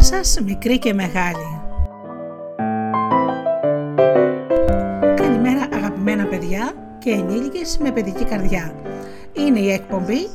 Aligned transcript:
Καλημέρα 0.00 0.24
σας 0.24 0.44
μικρή 0.44 0.78
και 0.78 0.94
μεγάλη. 0.94 1.60
Καλημέρα 5.16 5.68
αγαπημένα 5.72 6.24
παιδιά 6.24 6.72
και 6.98 7.10
ενήλικες 7.10 7.78
με 7.78 7.90
παιδική 7.90 8.24
καρδιά. 8.24 8.74
Είναι 9.32 9.58
η 9.58 9.72
εκπομπή 9.72 10.28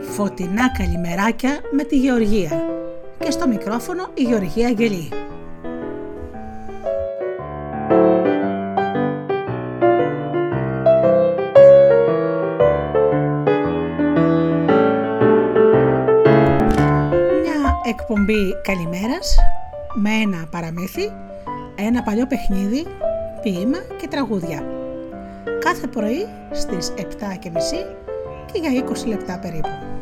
Φωτεινά 0.00 0.72
Καλημεράκια 0.78 1.60
με 1.70 1.82
τη 1.82 1.96
Γεωργία 1.96 2.50
και 3.18 3.30
στο 3.30 3.48
μικρόφωνο 3.48 4.08
η 4.14 4.22
Γεωργία 4.22 4.66
Αγγελή. 4.66 5.23
Εκπομπή 18.26 18.60
καλημέρας 18.62 19.36
με 19.94 20.10
ένα 20.10 20.46
παραμύθι, 20.50 21.12
ένα 21.76 22.02
παλιό 22.02 22.26
παιχνίδι, 22.26 22.86
ποίημα 23.42 23.78
και 24.00 24.08
τραγούδια. 24.08 24.64
Κάθε 25.58 25.86
πρωί 25.86 26.26
στις 26.52 26.92
7.30 26.96 27.02
και 28.52 28.58
για 28.58 28.84
20 28.84 29.06
λεπτά 29.06 29.38
περίπου. 29.38 29.93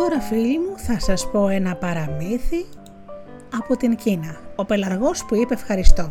Τώρα 0.00 0.20
φίλοι 0.20 0.58
μου 0.58 0.78
θα 0.78 1.00
σας 1.00 1.30
πω 1.30 1.48
ένα 1.48 1.76
παραμύθι 1.76 2.66
από 3.58 3.76
την 3.76 3.96
Κίνα. 3.96 4.40
Ο 4.56 4.64
πελαργός 4.64 5.24
που 5.24 5.34
είπε 5.34 5.54
ευχαριστώ. 5.54 6.10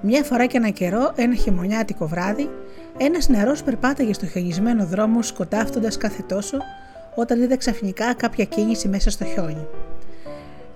Μια 0.00 0.22
φορά 0.22 0.46
και 0.46 0.56
ένα 0.56 0.68
καιρό, 0.68 1.12
ένα 1.16 1.34
χειμωνιάτικο 1.34 2.06
βράδυ, 2.06 2.50
ένας 2.96 3.28
νεαρός 3.28 3.62
περπάταγε 3.62 4.12
στο 4.12 4.26
χιονισμένο 4.26 4.86
δρόμο 4.86 5.22
σκοτάφτοντας 5.22 5.96
κάθε 5.96 6.22
τόσο 6.22 6.58
όταν 7.14 7.42
είδε 7.42 7.56
ξαφνικά 7.56 8.14
κάποια 8.14 8.44
κίνηση 8.44 8.88
μέσα 8.88 9.10
στο 9.10 9.24
χιόνι. 9.24 9.66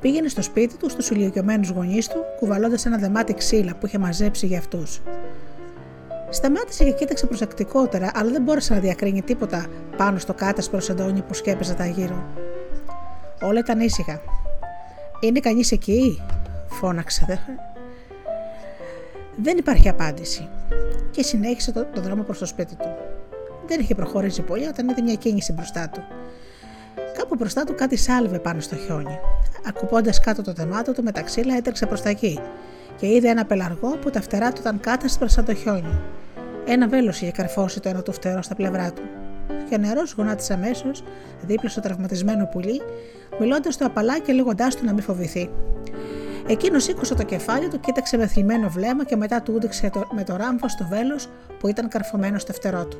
Πήγαινε 0.01 0.29
στο 0.29 0.43
σπίτι 0.43 0.77
του, 0.77 0.91
στους 0.91 1.11
ηλικιωμένους 1.11 1.69
γονείς 1.69 2.09
του, 2.09 2.25
κουβαλώντας 2.39 2.87
ένα 2.87 2.97
δεμάτι 2.97 3.35
ξύλα 3.35 3.75
που 3.75 3.87
είχε 3.87 3.99
μαζέψει 3.99 4.47
για 4.47 4.59
αυτούς. 4.59 5.01
Σταμάτησε 6.33 6.85
και 6.85 6.91
κοίταξε 6.93 7.27
προσεκτικότερα, 7.27 8.11
αλλά 8.15 8.31
δεν 8.31 8.43
μπόρεσε 8.43 8.75
να 8.75 8.81
διακρίνει 8.81 9.23
τίποτα 9.23 9.67
πάνω 9.97 10.19
στο 10.19 10.35
κάτασπρο 10.35 10.81
σεντόνι 10.81 11.23
που 11.23 11.35
σκέπεζε 11.35 11.75
τα 11.75 11.87
γύρω. 11.87 12.25
Όλα 13.43 13.59
ήταν 13.59 13.81
ήσυχα. 13.81 14.21
Είναι 15.21 15.41
κανείς 15.41 15.73
εκεί, 15.73 16.23
φώναξε. 16.69 17.41
Δεν 19.37 19.59
υπάρχει 19.59 19.89
απάντηση. 19.89 20.49
Και 21.11 21.23
συνέχισε 21.23 21.73
το, 21.73 21.87
το 21.95 22.01
δρόμο 22.01 22.23
προς 22.23 22.39
το 22.39 22.47
σπίτι 22.47 22.75
του. 22.75 22.95
Δεν 23.67 23.81
είχε 23.81 23.95
προχωρήσει 23.95 24.43
πολύ 24.43 24.67
όταν 24.67 24.89
είδε 24.89 25.03
μια 25.03 25.15
κίνηση 25.15 25.53
μπροστά 25.53 25.89
του. 25.89 26.03
Κάπου 27.19 27.35
μπροστά 27.35 27.65
του 27.65 27.75
κάτι 27.75 27.97
σάλβε 27.97 28.39
πάνω 28.39 28.61
στο 28.61 28.77
χιόνι. 28.77 29.19
Ακουπώντας 29.67 30.21
κάτω 30.21 30.43
το 30.43 30.53
δεμάτο 30.53 30.93
του 30.93 31.03
με 31.03 31.13
τα 31.13 31.23
ξύλα 31.23 31.57
έτρεξε 31.57 31.87
προς 31.87 32.03
τα 32.03 32.09
εκεί 32.09 32.41
και 32.97 33.07
είδε 33.07 33.29
ένα 33.29 33.45
πελαργό 33.45 33.97
που 33.97 34.11
τα 34.11 34.21
φτερά 34.21 34.53
του 34.53 34.61
ήταν 34.61 34.81
κάτασπρα 34.81 35.29
σαν 35.29 35.45
το 35.45 35.55
χιόνι. 35.55 36.01
Ένα 36.67 36.89
βέλος 36.89 37.21
είχε 37.21 37.31
καρφώσει 37.31 37.81
το 37.81 37.89
ένα 37.89 38.03
του 38.03 38.13
φτερό 38.13 38.43
στα 38.43 38.55
πλευρά 38.55 38.93
του. 38.93 39.03
Και 39.69 39.75
ο 39.75 39.79
νερό 39.79 40.03
γονάτισε 40.17 40.53
αμέσως 40.53 41.05
δίπλα 41.43 41.69
στο 41.69 41.81
τραυματισμένο 41.81 42.49
πουλί, 42.53 42.81
μιλώντας 43.41 43.77
το 43.77 43.85
απαλά 43.85 44.19
και 44.19 44.33
λέγοντάς 44.33 44.77
του 44.77 44.85
να 44.85 44.93
μην 44.93 45.03
φοβηθεί. 45.03 45.51
Εκείνος 46.47 46.83
σήκωσε 46.83 47.15
το 47.15 47.23
κεφάλι 47.23 47.69
του, 47.69 47.81
κοίταξε 47.81 48.17
με 48.17 48.27
θλιμμένο 48.27 48.69
βλέμμα 48.69 49.05
και 49.05 49.17
μετά 49.17 49.43
του 49.43 49.53
ούδηξε 49.55 49.91
με 50.15 50.25
το 50.25 50.37
ράμφο 50.37 50.69
στο 50.69 50.87
βέλος 50.91 51.29
που 51.59 51.69
ήταν 51.69 51.89
καρφωμένο 51.89 52.39
στο 52.39 52.53
φτερό 52.53 52.87
του. 52.87 52.99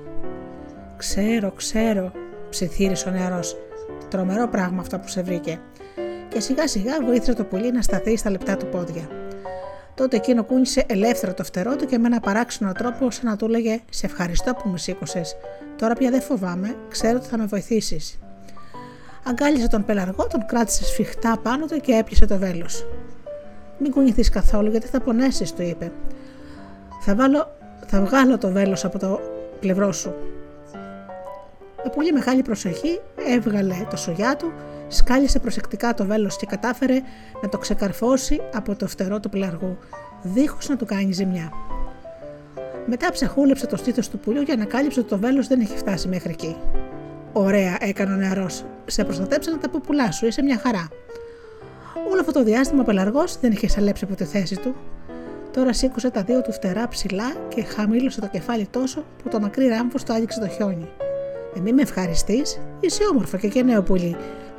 Ξέρω, 0.97 1.53
ξέρω, 1.57 2.13
ψιθύρισε 2.51 3.09
ο 3.09 3.13
νεαρός. 3.13 3.57
Τρομερό 4.09 4.49
πράγμα 4.49 4.81
αυτό 4.81 4.99
που 4.99 5.09
σε 5.09 5.23
βρήκε. 5.23 5.61
Και 6.29 6.41
σιγά 6.41 6.69
σιγά 6.69 6.93
βοήθησε 7.05 7.35
το 7.35 7.45
πουλί 7.45 7.73
να 7.73 7.83
σταθεί 7.83 8.17
στα 8.17 8.31
λεπτά 8.31 8.57
του 8.57 8.67
πόδια. 8.67 9.22
Τότε 9.95 10.17
εκείνο 10.17 10.45
κούνησε 10.45 10.85
ελεύθερο 10.87 11.35
το 11.35 11.45
φτερό 11.45 11.77
του 11.77 11.87
και 11.87 11.99
με 11.99 12.07
ένα 12.07 12.21
παράξενο 12.21 12.73
τρόπο 12.73 13.11
σαν 13.11 13.27
να 13.27 13.37
του 13.37 13.45
έλεγε 13.45 13.81
Σε 13.91 14.07
ευχαριστώ 14.07 14.55
που 14.55 14.69
με 14.69 14.79
σήκωσες. 14.79 15.37
Τώρα 15.77 15.95
πια 15.95 16.11
δεν 16.11 16.23
φοβάμαι, 16.23 16.77
ξέρω 16.89 17.17
ότι 17.17 17.29
θα 17.29 17.39
με 17.39 17.45
βοηθήσεις. 17.45 18.19
Αγκάλισε 19.25 19.69
τον 19.69 19.85
πελαργό, 19.85 20.27
τον 20.27 20.47
κράτησε 20.47 20.85
σφιχτά 20.85 21.39
πάνω 21.43 21.67
του 21.67 21.81
και 21.81 21.93
έπιασε 21.93 22.27
το 22.27 22.37
βέλος. 22.37 22.87
Μην 23.79 23.91
κουνηθεί 23.91 24.23
καθόλου 24.23 24.71
γιατί 24.71 24.87
θα 24.87 25.01
πονέσεις, 25.01 25.53
του 25.53 25.63
είπε. 25.63 25.93
Θα, 27.01 27.15
βάλω, 27.15 27.57
θα 27.87 28.01
βγάλω 28.01 28.39
το 28.39 28.51
βέλος 28.51 28.85
από 28.85 28.99
το 28.99 29.21
πλευρό 29.61 29.93
σου. 29.93 30.15
Με 31.85 31.91
πολύ 31.95 32.13
μεγάλη 32.13 32.43
προσοχή 32.43 33.01
έβγαλε 33.29 33.87
το 33.91 33.97
σογιά 33.97 34.37
του, 34.37 34.53
σκάλισε 34.93 35.39
προσεκτικά 35.39 35.95
το 35.95 36.05
βέλος 36.05 36.37
και 36.37 36.47
κατάφερε 36.47 37.01
να 37.43 37.49
το 37.49 37.59
ξεκαρφώσει 37.59 38.41
από 38.55 38.77
το 38.77 38.87
φτερό 38.89 39.21
του 39.21 39.29
πλαργού, 39.29 39.79
δίχως 40.23 40.69
να 40.69 40.77
του 40.77 40.85
κάνει 40.85 41.13
ζημιά. 41.13 41.53
Μετά 42.87 43.11
ψεχούλεψε 43.11 43.67
το 43.67 43.77
στήθος 43.77 44.09
του 44.09 44.19
πουλιού 44.19 44.43
και 44.43 44.53
ανακάλυψε 44.53 45.01
ότι 45.01 45.09
το 45.09 45.19
βέλος 45.19 45.47
δεν 45.47 45.61
έχει 45.61 45.77
φτάσει 45.77 46.09
μέχρι 46.09 46.31
εκεί. 46.31 46.57
Ωραία, 47.33 47.77
έκανε 47.81 48.13
ο 48.13 48.17
νεαρός. 48.17 48.65
Σε 48.87 49.05
προστατέψανε 49.05 49.57
τα 49.57 49.69
ποπουλά 49.69 50.13
σου, 50.13 50.27
είσαι 50.27 50.43
μια 50.43 50.59
χαρά. 50.59 50.89
Όλο 52.11 52.21
αυτό 52.21 52.33
το 52.33 52.43
διάστημα 52.43 52.81
ο 52.81 52.85
πελαργός 52.85 53.39
δεν 53.41 53.53
είχε 53.53 53.69
σαλέψει 53.69 54.05
από 54.05 54.15
τη 54.15 54.25
θέση 54.25 54.57
του. 54.57 54.75
Τώρα 55.53 55.73
σήκωσε 55.73 56.11
τα 56.11 56.23
δύο 56.23 56.43
του 56.43 56.53
φτερά 56.53 56.89
ψηλά 56.89 57.33
και 57.49 57.63
χαμήλωσε 57.63 58.21
το 58.21 58.27
κεφάλι 58.27 58.67
τόσο 58.71 59.05
που 59.23 59.29
το 59.29 59.41
μακρύ 59.41 59.67
ράμφο 59.67 59.99
το 60.07 60.13
άγγιξε 60.13 60.41
το 60.41 60.49
χιόνι. 60.49 60.89
Ε, 61.57 61.61
μη 61.61 61.73
με 61.73 61.83
ευχαριστείς, 61.83 62.61
είσαι 62.81 63.03
όμορφα 63.11 63.37
και, 63.37 63.49
και 63.49 63.63
νέο 63.63 63.83
πουλί. 63.83 64.17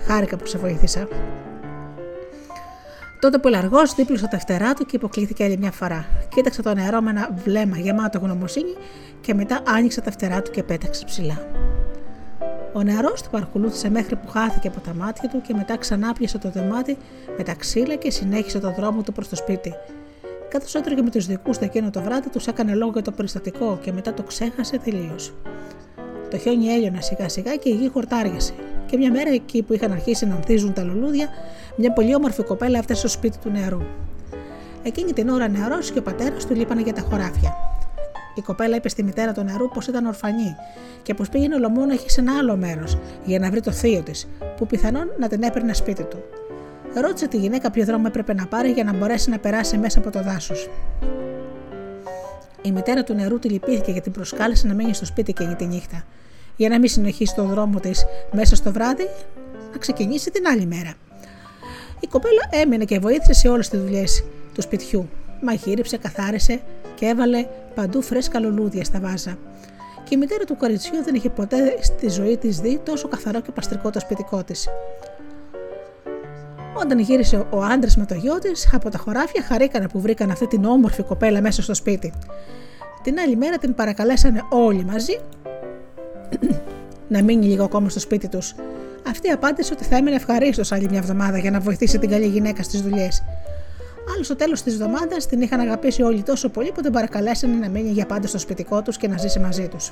Χάρηκα 0.08 0.38
που 0.38 0.46
σε 0.46 0.58
βοήθησα. 0.58 1.08
Τότε 3.20 3.38
που 3.38 3.48
Λαργό 3.48 3.80
δίπλωσε 3.96 4.28
τα 4.28 4.40
φτερά 4.40 4.74
του 4.74 4.86
και 4.86 4.96
υποκλήθηκε 4.96 5.44
άλλη 5.44 5.58
μια 5.58 5.72
φορά. 5.72 6.06
Κοίταξε 6.36 6.62
το 6.62 6.74
νερό 6.74 7.02
με 7.02 7.10
ένα 7.10 7.30
βλέμμα 7.44 7.78
γεμάτο 7.78 8.20
γνωμοσύνη 8.20 8.76
και 9.22 9.34
μετά 9.34 9.62
άνοιξε 9.68 10.02
τα 10.02 10.12
φτερά 10.12 10.42
του 10.42 10.52
και 10.52 10.64
πέταξε 10.64 11.06
ψηλά. 11.06 11.48
Ο 12.74 12.84
νεαρό 12.84 13.12
του 13.12 13.30
παρακολούθησε 13.32 13.90
μέχρι 13.90 14.16
που 14.16 14.28
χάθηκε 14.28 14.68
από 14.68 14.80
τα 14.80 14.94
μάτια 14.94 15.30
του 15.30 15.42
και 15.42 15.54
μετά 15.54 15.78
ξανά 15.78 16.14
πιασε 16.14 16.38
το 16.38 16.50
δεμάτι 16.50 16.98
με 17.38 17.44
τα 17.44 17.54
ξύλα 17.54 17.96
και 17.96 18.12
συνέχισε 18.12 18.60
το 18.60 18.72
δρόμο 18.72 19.02
του 19.02 19.12
προς 19.12 19.30
το 19.30 19.36
σπίτι. 19.36 19.74
Καθώς 20.50 20.76
έτρωγε 20.76 21.02
με 21.02 21.10
τους 21.10 21.26
δικούς 21.26 21.58
του 21.58 21.64
εκείνο 21.64 21.90
το 21.90 22.02
βράδυ, 22.02 22.30
τους 22.30 22.48
έκανε 22.48 22.74
λόγο 22.74 22.92
για 22.92 23.02
το 23.02 23.12
περιστατικό 23.12 23.80
και 23.82 23.92
μετά 23.92 24.14
το 24.14 24.24
ξέχασε 24.24 24.78
τελείως. 24.78 25.34
Το 26.30 26.38
χιόνι 26.38 26.68
έλειωνε 26.68 27.02
σιγά 27.02 27.30
σιγά 27.30 27.56
και 27.56 27.70
η 27.70 27.76
γη 27.76 27.90
χορτάριασε. 27.90 28.54
Και 28.94 29.00
μια 29.00 29.12
μέρα 29.12 29.30
εκεί 29.30 29.62
που 29.64 29.74
είχαν 29.74 29.92
αρχίσει 29.92 30.26
να 30.26 30.36
ανθίζουν 30.36 30.74
τα 30.74 30.84
λουλούδια, 30.84 31.28
μια 31.76 31.94
πολύ 31.94 32.16
όμορφη 32.16 32.44
κοπέλα 32.44 32.78
έφτασε 32.80 33.00
στο 33.00 33.10
σπίτι 33.10 33.38
του 33.38 33.50
νεαρού. 33.50 33.82
Εκείνη 34.84 35.14
την 35.14 35.30
ώρα 35.30 35.48
νεαρός 35.48 35.92
και 35.92 36.00
ο 36.00 36.02
πατέρας 36.02 36.46
του 36.46 36.56
λείπανε 36.56 36.82
για 36.82 36.94
τα 36.94 37.02
χωράφια. 37.02 37.56
Η 38.36 38.42
κοπέλα 38.42 38.76
είπε 38.76 38.90
στη 38.90 39.04
μητέρα 39.04 39.32
του 39.32 39.44
νεαρού 39.44 39.70
πως 39.70 39.88
ήταν 39.88 40.06
ορφανή 40.06 40.56
και 41.04 41.14
πως 41.14 41.30
πήγαινε 41.30 41.56
έχει 41.92 42.10
σε 42.10 42.22
ένα 42.22 42.38
άλλο 42.38 42.56
μέρος 42.56 42.98
για 43.26 43.40
να 43.40 43.50
βρει 43.50 43.62
το 43.62 43.72
θείο 43.72 44.02
της, 44.02 44.28
που 44.58 44.68
πιθανόν 44.68 45.12
να 45.20 45.28
την 45.28 45.44
έπαιρνε 45.44 45.74
σπίτι 45.74 46.04
του. 46.04 46.24
Ρώτησε 47.02 47.28
τη 47.28 47.38
γυναίκα 47.38 47.72
ποιο 47.72 47.86
δρόμο 47.86 48.04
έπρεπε 48.08 48.34
να 48.34 48.46
πάρει 48.46 48.72
για 48.72 48.84
να 48.84 48.94
μπορέσει 48.94 49.30
να 49.30 49.40
περάσει 49.40 49.78
μέσα 49.78 50.00
από 50.00 50.12
το 50.12 50.22
δάσος. 50.22 50.70
Η 52.62 52.72
μητέρα 52.72 53.04
του 53.04 53.14
νερού 53.14 53.40
τη 53.40 53.50
λυπήθηκε 53.50 53.92
γιατί 53.92 54.10
προσκάλεσε 54.10 54.68
να 54.68 54.74
μείνει 54.74 54.94
στο 54.94 55.06
σπίτι 55.06 55.34
εκείνη 55.38 55.56
τη 55.56 55.66
νύχτα 55.66 56.04
για 56.56 56.70
να 56.70 56.80
μην 56.80 56.90
συνεχίσει 56.90 57.36
τον 57.36 57.48
δρόμο 57.48 57.80
της 57.80 58.06
μέσα 58.32 58.56
στο 58.56 58.72
βράδυ, 58.72 59.10
να 59.72 59.78
ξεκινήσει 59.78 60.32
την 60.32 60.48
άλλη 60.48 60.66
μέρα. 60.66 60.94
Η 62.00 62.08
κοπέλα 62.08 62.50
έμεινε 62.50 62.86
και 62.86 63.00
βοήθησε 63.00 63.34
σε 63.34 63.48
όλες 63.48 63.70
τις 63.70 63.80
δουλειές 63.80 64.24
του 64.54 64.62
σπιτιού. 64.62 65.10
Μαγείρεψε, 65.42 65.98
καθάρισε 65.98 66.62
και 66.96 67.06
έβαλε 67.06 67.46
παντού 67.76 68.02
φρέσκα 68.02 68.40
λουλούδια 68.40 68.84
στα 68.84 69.00
βάζα. 69.00 69.38
Και 70.04 70.16
η 70.16 70.18
μητέρα 70.18 70.44
του 70.44 70.58
κοριτσιού 70.58 71.04
δεν 71.04 71.16
είχε 71.16 71.30
ποτέ 71.30 71.78
στη 71.82 72.10
ζωή 72.10 72.38
της 72.38 72.60
δει 72.60 72.80
τόσο 72.86 73.08
καθαρό 73.08 73.42
και 73.42 73.52
παστρικό 73.52 73.90
το 73.90 74.00
σπιτικό 74.00 74.44
της. 74.44 74.68
Όταν 76.76 77.00
γύρισε 77.00 77.46
ο 77.50 77.64
άντρας 77.64 77.98
με 77.98 78.06
το 78.06 78.14
γιο 78.14 78.40
της, 78.40 78.70
από 78.74 78.90
τα 78.90 78.98
χωράφια 78.98 79.44
χαρήκανε 79.44 79.88
που 79.88 80.00
βρήκαν 80.00 80.32
αυτή 80.32 80.48
την 80.48 80.66
όμορφη 80.66 81.04
κοπέλα 81.04 81.42
μέσα 81.42 81.62
στο 81.62 81.74
σπίτι. 81.74 82.14
Την 83.04 83.20
άλλη 83.20 83.36
μέρα 83.36 83.58
την 83.58 83.76
παρακαλέσανε 83.76 84.42
όλοι 84.50 84.86
μαζί 84.86 85.20
να 87.08 87.24
μείνει 87.24 87.46
λίγο 87.46 87.64
ακόμα 87.64 87.90
στο 87.90 88.00
σπίτι 88.00 88.28
τους. 88.28 88.56
Αυτή 89.10 89.30
απάντησε 89.30 89.74
ότι 89.74 89.84
θα 89.84 89.96
έμενε 89.96 90.16
ευχαρίστως 90.16 90.72
άλλη 90.72 90.88
μια 90.90 91.00
εβδομάδα 91.00 91.38
για 91.38 91.52
να 91.52 91.60
βοηθήσει 91.60 92.00
την 92.00 92.10
καλή 92.10 92.26
γυναίκα 92.26 92.64
στις 92.64 92.82
δουλειές. 92.82 93.24
Αλλά 94.14 94.24
στο 94.24 94.36
τέλος 94.36 94.62
της 94.62 94.74
εβδομάδας 94.74 95.26
την 95.26 95.42
είχαν 95.42 95.60
αγαπήσει 95.60 96.02
όλοι 96.02 96.24
τόσο 96.24 96.50
πολύ 96.50 96.72
που 96.72 96.82
την 96.82 96.92
παρακαλέσανε 96.92 97.56
να 97.56 97.70
μείνει 97.70 97.90
για 97.90 98.06
πάντα 98.06 98.28
στο 98.28 98.38
σπιτικό 98.38 98.82
τους 98.82 98.98
και 98.98 99.08
να 99.08 99.18
ζήσει 99.18 99.40
μαζί 99.40 99.68
τους. 99.68 99.92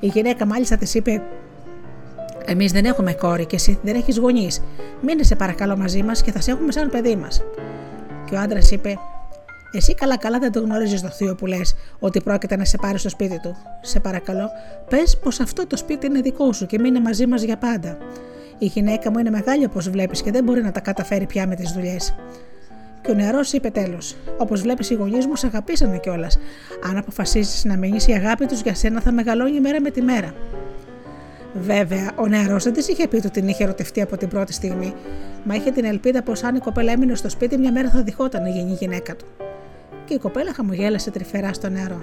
Η 0.00 0.06
γυναίκα 0.06 0.46
μάλιστα 0.46 0.76
της 0.76 0.94
είπε: 0.94 1.22
Εμείς 2.44 2.72
δεν 2.72 2.84
έχουμε 2.84 3.12
κόρη 3.12 3.46
και 3.46 3.56
εσύ 3.56 3.78
δεν 3.82 3.94
έχεις 3.94 4.18
γονείς. 4.18 4.62
Μείνε 5.00 5.22
σε 5.22 5.34
παρακαλώ 5.34 5.76
μαζί 5.76 6.02
μας 6.02 6.22
και 6.22 6.32
θα 6.32 6.40
σε 6.40 6.50
έχουμε 6.50 6.72
σαν 6.72 6.90
παιδί 6.90 7.16
μας. 7.16 7.42
Και 8.30 8.34
ο 8.34 8.38
άντρας 8.38 8.70
είπε: 8.70 8.98
εσύ 9.72 9.94
καλά-καλά 9.94 10.38
δεν 10.38 10.52
το 10.52 10.60
γνωρίζεις 10.60 11.00
το 11.00 11.08
θείο 11.08 11.34
που 11.34 11.46
λες 11.46 11.74
ότι 11.98 12.20
πρόκειται 12.20 12.56
να 12.56 12.64
σε 12.64 12.76
πάρει 12.76 12.98
στο 12.98 13.08
σπίτι 13.08 13.38
του. 13.38 13.56
Σε 13.80 14.00
παρακαλώ, 14.00 14.50
πες 14.88 15.18
πως 15.18 15.40
αυτό 15.40 15.66
το 15.66 15.76
σπίτι 15.76 16.06
είναι 16.06 16.20
δικό 16.20 16.52
σου 16.52 16.66
και 16.66 16.78
μείνε 16.78 17.00
μαζί 17.00 17.26
μας 17.26 17.42
για 17.42 17.56
πάντα. 17.56 17.98
Η 18.58 18.66
γυναίκα 18.66 19.10
μου 19.10 19.18
είναι 19.18 19.30
μεγάλη 19.30 19.64
όπως 19.64 19.90
βλέπεις 19.90 20.22
και 20.22 20.30
δεν 20.30 20.44
μπορεί 20.44 20.62
να 20.62 20.72
τα 20.72 20.80
καταφέρει 20.80 21.26
πια 21.26 21.46
με 21.46 21.54
τις 21.54 21.72
δουλειές. 21.72 22.14
Και 23.02 23.10
ο 23.10 23.14
νεαρός 23.14 23.52
είπε 23.52 23.70
τέλος: 23.70 24.16
Όπως 24.36 24.60
βλέπεις, 24.60 24.90
οι 24.90 24.94
γονείς 24.94 25.26
μου 25.26 25.36
σε 25.36 25.46
αγαπήσανε 25.46 25.98
κιόλας. 25.98 26.38
Αν 26.88 26.96
αποφασίσει 26.96 27.66
να 27.68 27.76
μείνεις, 27.76 28.06
η 28.06 28.12
αγάπη 28.12 28.46
τους 28.46 28.60
για 28.60 28.74
σένα 28.74 29.00
θα 29.00 29.12
μεγαλώνει 29.12 29.60
μέρα 29.60 29.80
με 29.80 29.90
τη 29.90 30.02
μέρα. 30.02 30.34
Βέβαια, 31.54 32.12
ο 32.16 32.26
νεαρός 32.26 32.64
δεν 32.64 32.72
της 32.72 32.88
είχε 32.88 33.08
πει 33.08 33.16
ότι 33.16 33.30
την 33.30 33.48
είχε 33.48 33.64
ερωτευτεί 33.64 34.00
από 34.00 34.16
την 34.16 34.28
πρώτη 34.28 34.52
στιγμή, 34.52 34.94
μα 35.44 35.54
είχε 35.54 35.70
την 35.70 35.84
ελπίδα 35.84 36.22
πως 36.22 36.42
αν 36.42 36.54
η 36.54 36.58
κοπέλα 36.58 36.92
έμεινε 36.92 37.14
στο 37.14 37.28
σπίτι, 37.28 37.58
μια 37.58 37.72
μέρα 37.72 37.90
θα 37.90 38.02
διχόταν 38.02 38.46
η 38.46 38.50
γενή 38.50 38.72
γυναίκα 38.72 39.16
του 39.16 39.26
και 40.04 40.14
η 40.14 40.18
κοπέλα 40.18 40.52
χαμογέλασε 40.52 41.10
τρυφερά 41.10 41.52
στο 41.52 41.68
νερό. 41.68 42.02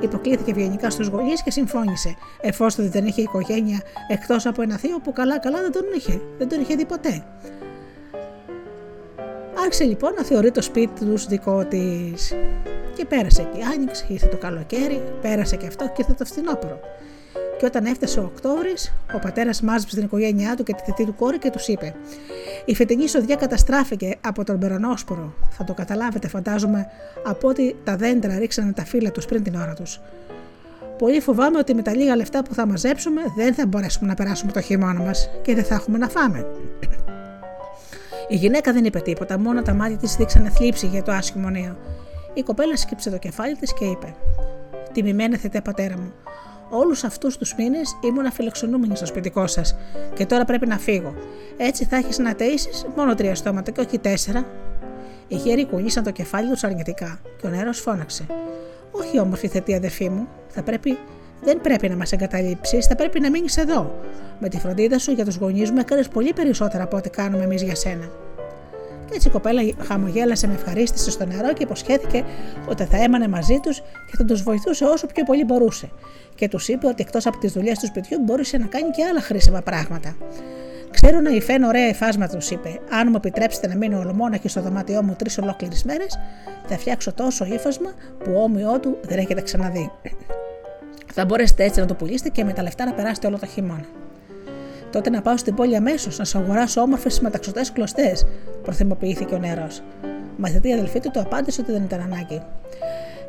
Υποκλήθηκε 0.00 0.50
ευγενικά 0.50 0.90
στους 0.90 1.06
γονείς 1.06 1.42
και 1.42 1.50
συμφώνησε, 1.50 2.16
εφόσον 2.40 2.90
δεν 2.90 3.06
είχε 3.06 3.22
οικογένεια 3.22 3.82
εκτός 4.08 4.46
από 4.46 4.62
ένα 4.62 4.76
θείο 4.76 4.98
που 4.98 5.12
καλά-καλά 5.12 5.60
δεν 5.62 5.72
τον 5.72 5.82
είχε, 5.96 6.20
δεν 6.38 6.48
τον 6.48 6.60
είχε 6.60 6.74
δει 6.74 6.84
ποτέ. 6.84 7.24
Άρχισε 9.62 9.84
λοιπόν 9.84 10.12
να 10.14 10.24
θεωρεί 10.24 10.50
το 10.50 10.62
σπίτι 10.62 11.04
τους 11.04 11.26
δικό 11.26 11.64
της. 11.64 12.32
Και 12.96 13.04
πέρασε 13.04 13.48
και 13.52 13.58
η 13.58 13.62
άνοιξη, 13.62 14.06
ήρθε 14.08 14.26
το 14.26 14.36
καλοκαίρι, 14.36 15.02
πέρασε 15.20 15.56
και 15.56 15.66
αυτό 15.66 15.84
και 15.84 15.94
ήρθε 15.96 16.12
το 16.12 16.24
φθινόπωρο. 16.24 16.80
Και 17.58 17.66
όταν 17.66 17.84
έφτασε 17.84 18.20
ο 18.20 18.22
Οκτώβρης, 18.22 18.92
ο 19.14 19.18
πατέρας 19.18 19.62
μάζεψε 19.62 19.94
την 19.94 20.04
οικογένειά 20.04 20.56
του 20.56 20.62
και 20.62 20.72
τη 20.72 20.82
θετή 20.84 21.04
του 21.04 21.14
κόρη 21.14 21.38
και 21.38 21.50
τους 21.50 21.68
είπε: 21.68 21.94
Η 22.64 22.74
φετινή 22.74 23.08
σοδιά 23.08 23.36
καταστράφηκε 23.36 24.16
από 24.20 24.44
τον 24.44 24.58
περονόσπορο. 24.58 25.34
Θα 25.50 25.64
το 25.64 25.74
καταλάβετε, 25.74 26.28
φαντάζομαι, 26.28 26.86
από 27.24 27.48
ότι 27.48 27.76
τα 27.84 27.96
δέντρα 27.96 28.38
ρίξανε 28.38 28.72
τα 28.72 28.84
φύλλα 28.84 29.10
τους 29.10 29.24
πριν 29.26 29.42
την 29.42 29.54
ώρα 29.54 29.74
τους. 29.74 30.00
Πολύ 30.98 31.20
φοβάμαι 31.20 31.58
ότι 31.58 31.74
με 31.74 31.82
τα 31.82 31.96
λίγα 31.96 32.16
λεφτά 32.16 32.42
που 32.42 32.54
θα 32.54 32.66
μαζέψουμε 32.66 33.22
δεν 33.36 33.54
θα 33.54 33.66
μπορέσουμε 33.66 34.08
να 34.08 34.14
περάσουμε 34.14 34.52
το 34.52 34.60
χειμώνα 34.60 35.00
μας 35.00 35.30
και 35.42 35.54
δεν 35.54 35.64
θα 35.64 35.74
έχουμε 35.74 35.98
να 35.98 36.08
φάμε. 36.08 36.46
Η 38.28 38.36
γυναίκα 38.36 38.72
δεν 38.72 38.84
είπε 38.84 39.00
τίποτα, 39.00 39.38
μόνο 39.38 39.62
τα 39.62 39.74
μάτια 39.74 39.96
της 39.96 40.16
δείξανε 40.16 40.50
θλίψη 40.50 40.86
για 40.86 41.02
το 41.02 41.12
άσχημο 41.12 41.50
νέο. 41.50 41.76
Η 42.34 42.42
κοπέλα 42.42 42.76
σκύψε 42.76 43.10
το 43.10 43.18
κεφάλι 43.18 43.56
της 43.56 43.74
και 43.74 43.84
είπε: 43.84 44.14
Τιμημένη 44.92 45.36
θετέ 45.36 45.60
πατέρα 45.60 45.96
μου, 45.98 46.12
Όλους 46.70 47.04
αυτούς 47.04 47.36
τους 47.36 47.54
μήνες 47.54 47.96
ήμουν 48.04 48.26
αφιλοξενούμενη 48.26 48.96
στο 48.96 49.06
σπιτικό 49.06 49.46
σας 49.46 49.76
και 50.14 50.26
τώρα 50.26 50.44
πρέπει 50.44 50.66
να 50.66 50.78
φύγω. 50.78 51.14
Έτσι 51.56 51.84
θα 51.84 51.96
έχεις 51.96 52.18
να 52.18 52.34
τασει 52.34 52.68
μόνο 52.96 53.14
τρία 53.14 53.34
στόματα 53.34 53.70
και 53.70 53.80
όχι 53.80 53.98
τέσσερα. 53.98 54.46
Οι 55.28 55.34
γέροι 55.36 55.66
κουνήσαν 55.66 56.04
το 56.04 56.10
κεφάλι 56.10 56.50
τους 56.50 56.64
αρνητικά 56.64 57.20
και 57.40 57.46
ο 57.46 57.50
νερό 57.50 57.72
φώναξε. 57.72 58.26
Όχι 58.90 59.20
όμορφη 59.20 59.48
θετή 59.48 59.74
αδερφή 59.74 60.08
μου, 60.08 60.28
θα 60.48 60.62
πρέπει, 60.62 60.98
δεν 61.42 61.60
πρέπει 61.60 61.88
να 61.88 61.96
μας 61.96 62.12
εγκαταλείψεις, 62.12 62.86
θα 62.86 62.94
πρέπει 62.94 63.20
να 63.20 63.30
μείνεις 63.30 63.56
εδώ. 63.56 63.98
Με 64.38 64.48
τη 64.48 64.58
φροντίδα 64.58 64.98
σου 64.98 65.12
για 65.12 65.24
τους 65.24 65.36
γονείς 65.36 65.70
μου 65.70 65.78
έκανες 65.78 66.08
πολύ 66.08 66.32
περισσότερα 66.32 66.82
από 66.84 66.96
ό,τι 66.96 67.10
κάνουμε 67.10 67.44
εμείς 67.44 67.62
για 67.62 67.74
σένα. 67.74 68.10
Και 69.08 69.14
έτσι 69.14 69.28
η 69.28 69.30
κοπέλα 69.30 69.62
χαμογέλασε 69.86 70.46
με 70.46 70.54
ευχαρίστηση 70.54 71.10
στο 71.10 71.26
νερό 71.26 71.52
και 71.52 71.62
υποσχέθηκε 71.62 72.24
ότι 72.68 72.84
θα 72.84 73.02
έμανε 73.02 73.28
μαζί 73.28 73.60
τους 73.62 73.80
και 73.80 74.16
θα 74.16 74.24
τους 74.24 74.42
βοηθούσε 74.42 74.84
όσο 74.84 75.06
πιο 75.06 75.24
πολύ 75.24 75.44
μπορούσε. 75.44 75.90
Και 76.34 76.48
τους 76.48 76.68
είπε 76.68 76.86
ότι 76.86 77.02
εκτός 77.02 77.26
από 77.26 77.38
τις 77.38 77.52
δουλειές 77.52 77.78
του 77.78 77.86
σπιτιού 77.86 78.18
μπορούσε 78.20 78.58
να 78.58 78.66
κάνει 78.66 78.90
και 78.90 79.04
άλλα 79.04 79.20
χρήσιμα 79.20 79.60
πράγματα. 79.60 80.16
Ξέρω 80.90 81.20
να 81.20 81.30
υφαίνω 81.30 81.66
ωραία 81.66 81.88
υφάσματα, 81.88 82.36
τους 82.36 82.50
είπε. 82.50 82.80
Αν 82.90 83.06
μου 83.10 83.16
επιτρέψετε 83.16 83.66
να 83.66 83.76
μείνω 83.76 83.98
ολομόναχη 83.98 84.48
στο 84.48 84.60
δωμάτιό 84.60 85.02
μου 85.02 85.14
τρεις 85.18 85.38
ολόκληρες 85.38 85.84
μέρες, 85.84 86.18
θα 86.66 86.78
φτιάξω 86.78 87.12
τόσο 87.12 87.44
ύφασμα 87.44 87.90
που 88.24 88.32
όμοιό 88.34 88.80
του 88.80 88.98
δεν 89.02 89.18
έχετε 89.18 89.40
ξαναδεί. 89.40 89.90
Θα 91.12 91.24
μπορέσετε 91.24 91.64
έτσι 91.64 91.80
να 91.80 91.86
το 91.86 91.94
πουλήσετε 91.94 92.28
και 92.28 92.44
με 92.44 92.52
τα 92.52 92.62
λεφτά 92.62 92.84
να 92.84 92.92
περάσετε 92.92 93.26
όλο 93.26 93.38
το 93.38 93.46
χειμώνα. 93.46 93.86
Τότε 94.92 95.10
να 95.10 95.22
πάω 95.22 95.36
στην 95.36 95.54
πόλη 95.54 95.76
αμέσως 95.76 96.18
να 96.18 96.24
σου 96.24 96.38
αγοράσω 96.38 96.80
όμορφες 96.80 97.20
μεταξωτές 97.20 97.72
κλωστές, 97.72 98.26
προθυμοποιήθηκε 98.62 99.34
ο 99.34 99.38
νερό. 99.38 99.66
Μα 100.36 100.48
η 100.62 100.72
αδελφή 100.72 101.00
του 101.00 101.10
το 101.10 101.20
απάντησε 101.20 101.60
ότι 101.60 101.72
δεν 101.72 101.82
ήταν 101.82 102.00
ανάγκη. 102.00 102.42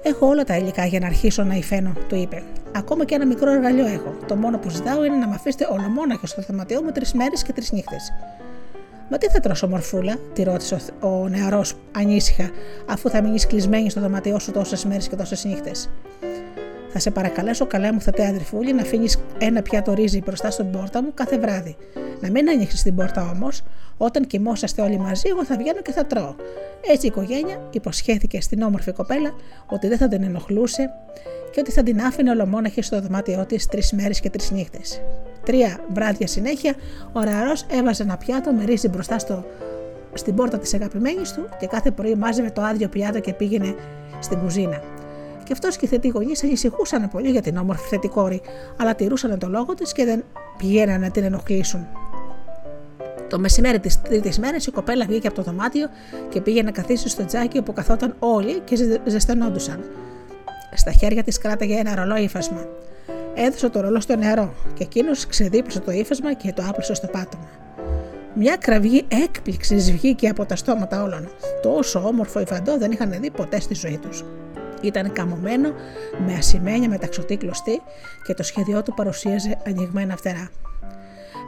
Έχω 0.03 0.27
όλα 0.27 0.43
τα 0.43 0.57
υλικά 0.57 0.85
για 0.85 0.99
να 0.99 1.05
αρχίσω 1.05 1.43
να 1.43 1.55
υφαίνω, 1.55 1.93
του 2.07 2.15
είπε. 2.15 2.43
Ακόμα 2.75 3.05
και 3.05 3.15
ένα 3.15 3.25
μικρό 3.25 3.51
εργαλείο 3.51 3.85
έχω. 3.85 4.15
Το 4.27 4.35
μόνο 4.35 4.57
που 4.57 4.69
ζητάω 4.69 5.05
είναι 5.05 5.15
να 5.15 5.27
με 5.27 5.35
αφήσετε 5.35 5.67
ολομόναχο 5.71 6.27
στο 6.27 6.41
θεματιό 6.41 6.83
μου 6.83 6.91
τρεις 6.91 7.13
μέρες 7.13 7.43
και 7.43 7.53
τρεις 7.53 7.71
νύχτες. 7.71 8.13
Μα 9.09 9.17
τι 9.17 9.29
θα 9.29 9.39
τρώσω, 9.39 9.67
Μορφούλα, 9.67 10.15
τη 10.33 10.43
ρώτησε 10.43 10.77
ο, 10.99 11.07
ο 11.07 11.27
νεαρός 11.27 11.75
ανήσυχα, 11.97 12.49
αφού 12.89 13.09
θα 13.09 13.21
μείνεις 13.21 13.47
κλεισμένη 13.47 13.89
στο 13.89 14.01
δωμάτιό 14.01 14.39
σου 14.39 14.51
τόσες 14.51 14.85
μέρες 14.85 15.07
και 15.07 15.15
τόσες 15.15 15.45
νύχτες. 15.45 15.89
Θα 16.91 16.99
σε 16.99 17.11
παρακαλέσω, 17.11 17.65
καλά 17.65 17.93
μου 17.93 18.01
θετέ 18.01 18.27
αδερφούλη, 18.27 18.73
να 18.73 18.81
αφήνεις 18.81 19.17
ένα 19.37 19.61
πιάτο 19.61 19.93
ρύζι 19.93 20.21
μπροστά 20.25 20.51
στον 20.51 20.71
πόρτα 20.71 21.03
μου 21.03 21.11
κάθε 21.13 21.37
βράδυ. 21.37 21.75
Να 22.21 22.29
μην 22.29 22.49
ανοίξει 22.49 22.83
την 22.83 22.95
πόρτα 22.95 23.31
όμως, 23.35 23.63
όταν 23.97 24.27
κοιμόσαστε 24.27 24.81
όλοι 24.81 24.97
μαζί, 24.97 25.29
εγώ 25.29 25.45
θα 25.45 25.57
βγαίνω 25.57 25.81
και 25.81 25.91
θα 25.91 26.05
τρώω. 26.05 26.35
Έτσι 26.91 27.05
η 27.05 27.09
οικογένεια 27.09 27.61
υποσχέθηκε 27.71 28.41
στην 28.41 28.61
όμορφη 28.61 28.91
κοπέλα 28.91 29.33
ότι 29.65 29.87
δεν 29.87 29.97
θα 29.97 30.07
την 30.07 30.23
ενοχλούσε 30.23 30.89
και 31.51 31.59
ότι 31.59 31.71
θα 31.71 31.83
την 31.83 32.01
άφηνε 32.01 32.31
ολομόναχη 32.31 32.81
στο 32.81 33.01
δωμάτιό 33.01 33.45
της 33.45 33.65
τρεις 33.65 33.91
μέρες 33.91 34.19
και 34.19 34.29
τρεις 34.29 34.51
νύχτες. 34.51 35.01
Τρία 35.45 35.79
βράδια 35.93 36.27
συνέχεια, 36.27 36.75
ο 37.13 37.19
νεαρό 37.19 37.53
έβαζε 37.71 38.03
ένα 38.03 38.17
πιάτο 38.17 38.51
με 38.51 38.65
ρύζι 38.65 38.87
μπροστά 38.87 39.19
στο, 39.19 39.45
στην 40.13 40.35
πόρτα 40.35 40.57
της 40.57 40.73
αγαπημένης 40.73 41.33
του 41.33 41.49
και 41.59 41.67
κάθε 41.67 41.91
πρωί 41.91 42.15
μάζευε 42.15 42.49
το 42.49 42.61
άδειο 42.61 42.87
πιάτο 42.87 43.19
και 43.19 43.33
πήγαινε 43.33 43.75
στην 44.19 44.39
κουζίνα. 44.39 44.81
Και 45.49 45.55
αυτός 45.55 45.77
και 45.77 45.85
οι 45.85 45.87
θετοί 45.87 46.07
γονείς 46.07 46.43
ανησυχούσαν 46.43 47.09
πολύ 47.09 47.29
για 47.29 47.41
την 47.41 47.57
όμορφη 47.57 47.87
θετή 47.87 48.07
κόρη, 48.07 48.41
αλλά 48.77 48.95
τηρούσαν 48.95 49.39
το 49.39 49.47
λόγο 49.47 49.73
τη 49.73 49.91
και 49.93 50.05
δεν 50.05 50.23
πηγαίναν 50.57 51.01
να 51.01 51.11
την 51.11 51.23
ενοχλήσουν. 51.23 51.87
Το 53.29 53.39
μεσημέρι 53.39 53.79
της 53.79 54.01
τρίτης 54.01 54.39
μέρας 54.39 54.65
η 54.65 54.71
κοπέλα 54.71 55.05
βγήκε 55.05 55.27
από 55.27 55.35
το 55.35 55.41
δωμάτιο 55.41 55.87
και 56.29 56.41
πήγε 56.41 56.63
να 56.63 56.71
καθίσει 56.71 57.09
στο 57.09 57.25
τζάκι 57.25 57.57
όπου 57.57 57.73
καθόταν 57.73 58.15
όλοι 58.19 58.59
και 58.59 58.99
ζεσθενόντουσαν. 59.05 59.83
Στα 60.75 60.91
χέρια 60.91 61.23
της 61.23 61.37
κράταγε 61.37 61.75
ένα 61.75 61.95
ρολό 61.95 62.15
ύφασμα. 62.15 62.67
Έδωσε 63.33 63.69
το 63.69 63.79
ρολό 63.81 63.99
στο 63.99 64.15
νερό 64.15 64.53
και 64.73 64.83
εκείνος 64.83 65.27
ξεδίπλωσε 65.27 65.79
το 65.79 65.91
ύφασμα 65.91 66.33
και 66.33 66.53
το 66.53 66.63
άπλωσε 66.69 66.93
στο 66.93 67.07
πάτωμα. 67.07 67.49
Μια 68.33 68.55
κραυγή 68.55 69.05
έκπληξης 69.07 69.91
βγήκε 69.91 70.29
από 70.29 70.45
τα 70.45 70.55
στόματα 70.55 71.03
όλων. 71.03 71.29
Τόσο 71.61 71.99
όμορφο 71.99 72.39
υφαντό 72.39 72.77
δεν 72.77 72.91
είχαν 72.91 73.15
δει 73.21 73.31
ποτέ 73.31 73.59
στη 73.59 73.73
ζωή 73.73 73.97
τους. 73.97 74.23
Ήταν 74.81 75.13
καμωμένο 75.13 75.73
με 76.25 76.33
ασημένια 76.33 76.89
μεταξωτή 76.89 77.37
κλωστή 77.37 77.81
και 78.25 78.33
το 78.33 78.43
σχέδιό 78.43 78.83
του 78.83 78.93
παρουσίαζε 78.93 79.57
ανοιγμένα 79.67 80.15
φτερά. 80.15 80.49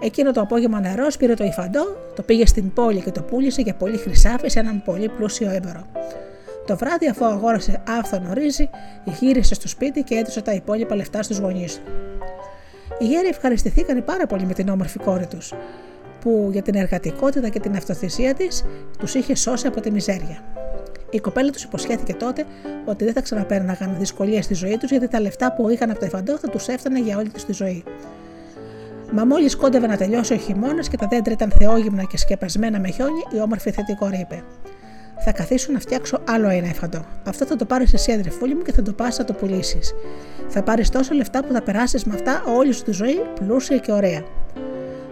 Εκείνο 0.03 0.31
το 0.31 0.41
απόγευμα 0.41 0.79
νερό 0.79 1.07
πήρε 1.19 1.33
το 1.33 1.43
υφαντό, 1.43 1.97
το 2.15 2.21
πήγε 2.21 2.45
στην 2.45 2.73
πόλη 2.73 3.01
και 3.01 3.11
το 3.11 3.21
πούλησε 3.21 3.61
για 3.61 3.75
πολύ 3.75 3.97
χρυσάφι 3.97 4.49
σε 4.49 4.59
έναν 4.59 4.81
πολύ 4.85 5.09
πλούσιο 5.09 5.49
έμπορο. 5.49 5.85
Το 6.65 6.77
βράδυ, 6.77 7.07
αφού 7.07 7.25
αγόρασε 7.25 7.81
άφθονο 7.87 8.33
ρύζι, 8.33 8.69
γύρισε 9.03 9.53
στο 9.53 9.67
σπίτι 9.67 10.03
και 10.03 10.15
έδωσε 10.15 10.41
τα 10.41 10.53
υπόλοιπα 10.53 10.95
λεφτά 10.95 11.23
στους 11.23 11.37
γονείς 11.37 11.75
του. 11.75 11.91
Οι 12.99 13.05
γέροι 13.05 13.27
ευχαριστηθήκαν 13.27 14.03
πάρα 14.03 14.25
πολύ 14.27 14.45
με 14.45 14.53
την 14.53 14.69
όμορφη 14.69 14.99
κόρη 14.99 15.27
τους, 15.27 15.53
που 16.21 16.49
για 16.51 16.61
την 16.61 16.75
εργατικότητα 16.75 17.49
και 17.49 17.59
την 17.59 17.75
αυτοθυσία 17.75 18.33
της 18.33 18.65
τους 18.99 19.13
είχε 19.13 19.35
σώσει 19.35 19.67
από 19.67 19.81
τη 19.81 19.91
μιζέρια. 19.91 20.60
Η 21.11 21.19
κοπέλα 21.19 21.49
τους 21.49 21.63
υποσχέθηκε 21.63 22.13
τότε 22.13 22.45
ότι 22.85 23.03
δεν 23.03 23.13
θα 23.13 23.21
ξαναπέρναγαν 23.21 23.95
δυσκολίες 23.99 24.45
στη 24.45 24.53
ζωή 24.53 24.77
τους 24.77 24.89
γιατί 24.89 25.07
τα 25.07 25.19
λεφτά 25.19 25.53
που 25.53 25.69
είχαν 25.69 25.89
από 25.89 25.99
το 25.99 26.05
εφαντό 26.05 26.37
θα 26.37 26.49
τους 26.49 26.67
έφτανε 26.67 26.99
για 26.99 27.17
όλη 27.17 27.29
τους 27.29 27.45
τη 27.45 27.53
ζωή. 27.53 27.83
Μα 29.11 29.25
μόλις 29.25 29.55
κόντευε 29.55 29.87
να 29.87 29.97
τελειώσει 29.97 30.33
ο 30.33 30.37
χειμώνας 30.37 30.87
και 30.87 30.97
τα 30.97 31.07
δέντρα 31.07 31.33
ήταν 31.33 31.51
θεόγυμνα 31.59 32.03
και 32.03 32.17
σκεπασμένα 32.17 32.79
με 32.79 32.87
χιόνι, 32.89 33.23
η 33.35 33.39
όμορφη 33.39 33.71
θετικό 33.71 34.09
είπε: 34.21 34.43
Θα 35.25 35.31
καθίσω 35.31 35.71
να 35.71 35.79
φτιάξω 35.79 36.19
άλλο 36.29 36.49
ένα 36.49 36.67
εφαντό. 36.67 37.05
Αυτό 37.27 37.45
θα 37.45 37.55
το 37.55 37.65
πάρεις 37.65 37.93
εσύ, 37.93 38.11
αδερφούλη 38.11 38.55
μου, 38.55 38.61
και 38.61 38.71
θα 38.71 38.81
το 38.81 38.93
πας 38.93 39.17
να 39.17 39.25
το 39.25 39.33
πουλήσεις. 39.33 39.93
Θα 40.47 40.63
πάρεις 40.63 40.89
τόσο 40.89 41.13
λεφτά 41.13 41.43
που 41.43 41.53
θα 41.53 41.61
περάσεις 41.61 42.03
με 42.03 42.13
αυτά 42.13 42.43
όλη 42.57 42.71
σου 42.71 42.83
τη 42.83 42.91
ζωή 42.91 43.21
πλούσια 43.39 43.77
και 43.77 43.91
ωραία. 43.91 44.23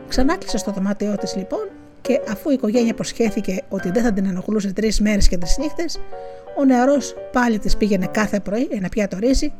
Ξανάκλεισε 0.07 0.57
στο 0.57 0.71
δωμάτιό 0.71 1.15
της 1.17 1.35
λοιπόν 1.35 1.78
και 2.01 2.21
αφού 2.29 2.49
η 2.49 2.53
οικογένεια 2.53 2.89
υποσχέθηκε 2.89 3.61
ότι 3.69 3.91
δεν 3.91 4.03
θα 4.03 4.13
την 4.13 4.25
ενοχλούσε 4.25 4.73
τρεις 4.73 5.01
μέρες 5.01 5.27
και 5.27 5.37
τρεις 5.37 5.57
νύχτες, 5.57 5.99
ο 6.59 6.65
νεαρός 6.65 7.15
πάλι 7.31 7.59
της 7.59 7.77
πήγαινε 7.77 8.07
κάθε 8.11 8.39
πρωί 8.39 8.67
ένα 8.71 8.89
πιάτο 8.89 9.17
ρύζι, 9.19 9.53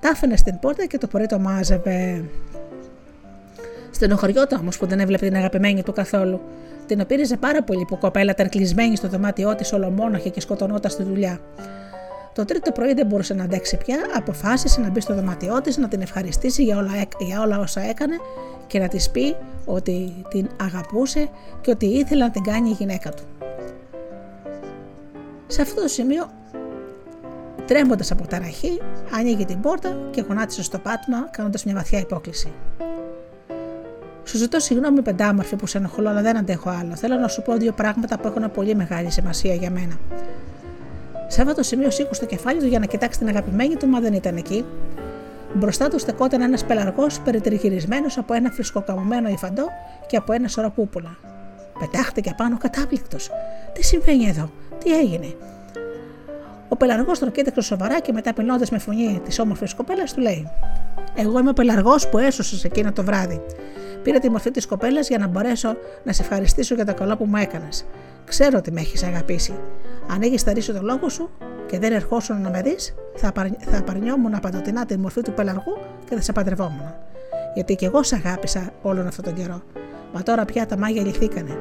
τα 0.00 0.08
άφηνε 0.08 0.36
στην 0.36 0.58
πόρτα 0.58 0.86
και 0.86 0.98
το 0.98 1.06
πρωί 1.06 1.26
το 1.26 1.38
μάζευε. 1.38 2.24
Στενοχωριόταν 3.90 4.60
όμως 4.60 4.78
που 4.78 4.86
δεν 4.86 5.00
έβλεπε 5.00 5.26
την 5.26 5.36
αγαπημένη 5.36 5.82
του 5.82 5.92
καθόλου. 5.92 6.40
Την 6.86 7.00
οπήριζε 7.00 7.36
πάρα 7.36 7.62
πολύ 7.62 7.84
που 7.84 7.94
η 7.94 7.98
κοπέλα 7.98 8.30
ήταν 8.30 8.48
κλεισμένη 8.48 8.96
στο 8.96 9.08
δωμάτιό 9.08 9.54
της 9.54 9.72
ολομόναχη 9.72 10.30
και 10.30 10.40
σκοτωνόταν 10.40 10.90
στη 10.90 11.02
δουλειά. 11.02 11.40
Το 12.32 12.44
τρίτο 12.44 12.72
πρωί 12.72 12.94
δεν 12.94 13.06
μπορούσε 13.06 13.34
να 13.34 13.44
αντέξει 13.44 13.76
πια, 13.76 13.98
αποφάσισε 14.16 14.80
να 14.80 14.90
μπει 14.90 15.00
στο 15.00 15.14
δωμάτιό 15.14 15.60
της, 15.60 15.76
να 15.76 15.88
την 15.88 16.00
ευχαριστήσει 16.00 16.62
για 16.62 16.76
όλα, 16.78 16.90
για 17.18 17.40
όλα 17.40 17.58
όσα 17.58 17.80
έκανε 17.80 18.16
και 18.66 18.78
να 18.78 18.88
της 18.88 19.10
πει 19.10 19.36
ότι 19.64 20.24
την 20.28 20.48
αγαπούσε 20.60 21.28
και 21.60 21.70
ότι 21.70 21.86
ήθελε 21.86 22.24
να 22.24 22.30
την 22.30 22.42
κάνει 22.42 22.68
η 22.68 22.72
γυναίκα 22.72 23.10
του. 23.10 23.22
Σε 25.46 25.62
αυτό 25.62 25.80
το 25.80 25.88
σημείο, 25.88 26.30
τρέμοντα 27.66 28.04
από 28.10 28.26
ταραχή, 28.26 28.80
ανοίγει 29.14 29.44
την 29.44 29.60
πόρτα 29.60 30.08
και 30.10 30.24
γονάτισε 30.28 30.62
στο 30.62 30.78
πάτημα, 30.78 31.28
κάνοντας 31.30 31.64
μια 31.64 31.74
βαθιά 31.74 31.98
υπόκληση. 31.98 32.52
Σου 34.24 34.36
ζητώ 34.36 34.58
συγγνώμη, 34.58 35.02
πεντάμορφη 35.02 35.56
που 35.56 35.66
σε 35.66 35.78
ενοχλώ, 35.78 36.08
αλλά 36.08 36.22
δεν 36.22 36.36
αντέχω 36.36 36.70
άλλο. 36.70 36.96
Θέλω 36.96 37.16
να 37.16 37.28
σου 37.28 37.42
πω 37.42 37.56
δύο 37.56 37.72
πράγματα 37.72 38.18
που 38.18 38.26
έχουν 38.26 38.50
πολύ 38.50 38.74
μεγάλη 38.74 39.10
σημασία 39.10 39.54
για 39.54 39.70
μένα. 39.70 39.98
Σε 41.32 41.42
αυτό 41.42 41.54
το 41.54 41.62
σημείο 41.62 41.90
σήκωσε 41.90 42.20
το 42.20 42.26
κεφάλι 42.26 42.60
του 42.60 42.66
για 42.66 42.78
να 42.78 42.86
κοιτάξει 42.86 43.18
την 43.18 43.28
αγαπημένη 43.28 43.76
του, 43.76 43.86
μα 43.86 44.00
δεν 44.00 44.12
ήταν 44.12 44.36
εκεί. 44.36 44.64
Μπροστά 45.54 45.88
του 45.88 45.98
στεκόταν 45.98 46.40
ένας 46.40 46.64
πελαργός 46.64 47.20
περιτριγυρισμένος 47.20 48.18
από 48.18 48.34
ένα 48.34 48.50
φρισκοκαμωμένο 48.50 49.28
υφαντό 49.28 49.64
και 50.06 50.16
από 50.16 50.32
ένα 50.32 50.48
σωρό 50.48 50.70
πούπουλα. 50.70 51.16
Πετάχτηκε 51.78 52.34
πάνω 52.36 52.58
κατάπληκτος. 52.58 53.30
Τι 53.72 53.84
συμβαίνει 53.84 54.28
εδώ, 54.28 54.50
τι 54.84 54.98
έγινε; 54.98 55.34
Ο 56.68 56.76
πελαργός 56.76 57.18
τον 57.18 57.30
κοίταξε 57.30 57.60
σοβαρά 57.60 58.00
και 58.00 58.12
μετά 58.12 58.32
πεινώντα 58.32 58.66
με 58.70 58.78
φωνή 58.78 59.20
τη 59.28 59.40
όμορφη 59.40 59.74
κοπέλα 59.74 60.04
του 60.04 60.20
λέει: 60.20 60.50
Εγώ 61.14 61.38
είμαι 61.38 61.50
ο 61.50 61.52
πελαργός 61.52 62.08
που 62.08 62.18
έσωσε 62.18 62.66
εκείνο 62.66 62.92
το 62.92 63.04
βράδυ. 63.04 63.40
Πήρα 64.02 64.18
τη 64.18 64.30
μορφή 64.30 64.50
της 64.50 64.66
κοπέλας 64.66 65.08
για 65.08 65.18
να 65.18 65.26
μπορέσω 65.26 65.76
να 66.04 66.12
σε 66.12 66.22
ευχαριστήσω 66.22 66.74
για 66.74 66.84
το 66.84 66.94
καλό 66.94 67.16
που 67.16 67.24
μου 67.24 67.36
έκανες. 67.36 67.86
Ξέρω 68.24 68.58
ότι 68.58 68.72
με 68.72 68.80
έχεις 68.80 69.02
αγαπήσει. 69.02 69.54
Αν 70.10 70.22
έχεις 70.22 70.40
σταρίσει 70.40 70.72
το 70.72 70.82
λόγο 70.82 71.08
σου 71.08 71.30
και 71.66 71.78
δεν 71.78 71.92
ερχόσουν 71.92 72.40
να 72.40 72.50
με 72.50 72.62
δεις, 72.62 72.94
θα, 73.14 73.32
παρ... 73.32 73.46
θα 73.60 73.78
απαρνιόμουν 73.78 74.40
παντοτινά 74.40 74.86
τη 74.86 74.98
μορφή 74.98 75.20
του 75.20 75.32
πελαργού 75.32 75.78
και 76.08 76.14
θα 76.14 76.20
σε 76.20 76.32
παντρευόμουν. 76.32 76.94
Γιατί 77.54 77.74
και 77.74 77.86
εγώ 77.86 78.02
σε 78.02 78.14
αγάπησα 78.14 78.70
όλον 78.82 79.06
αυτόν 79.06 79.24
τον 79.24 79.34
καιρό. 79.34 79.62
Μα 80.12 80.22
τώρα 80.22 80.44
πια 80.44 80.66
τα 80.66 80.78
μάγια 80.78 81.02
λυθήκανε. 81.02 81.58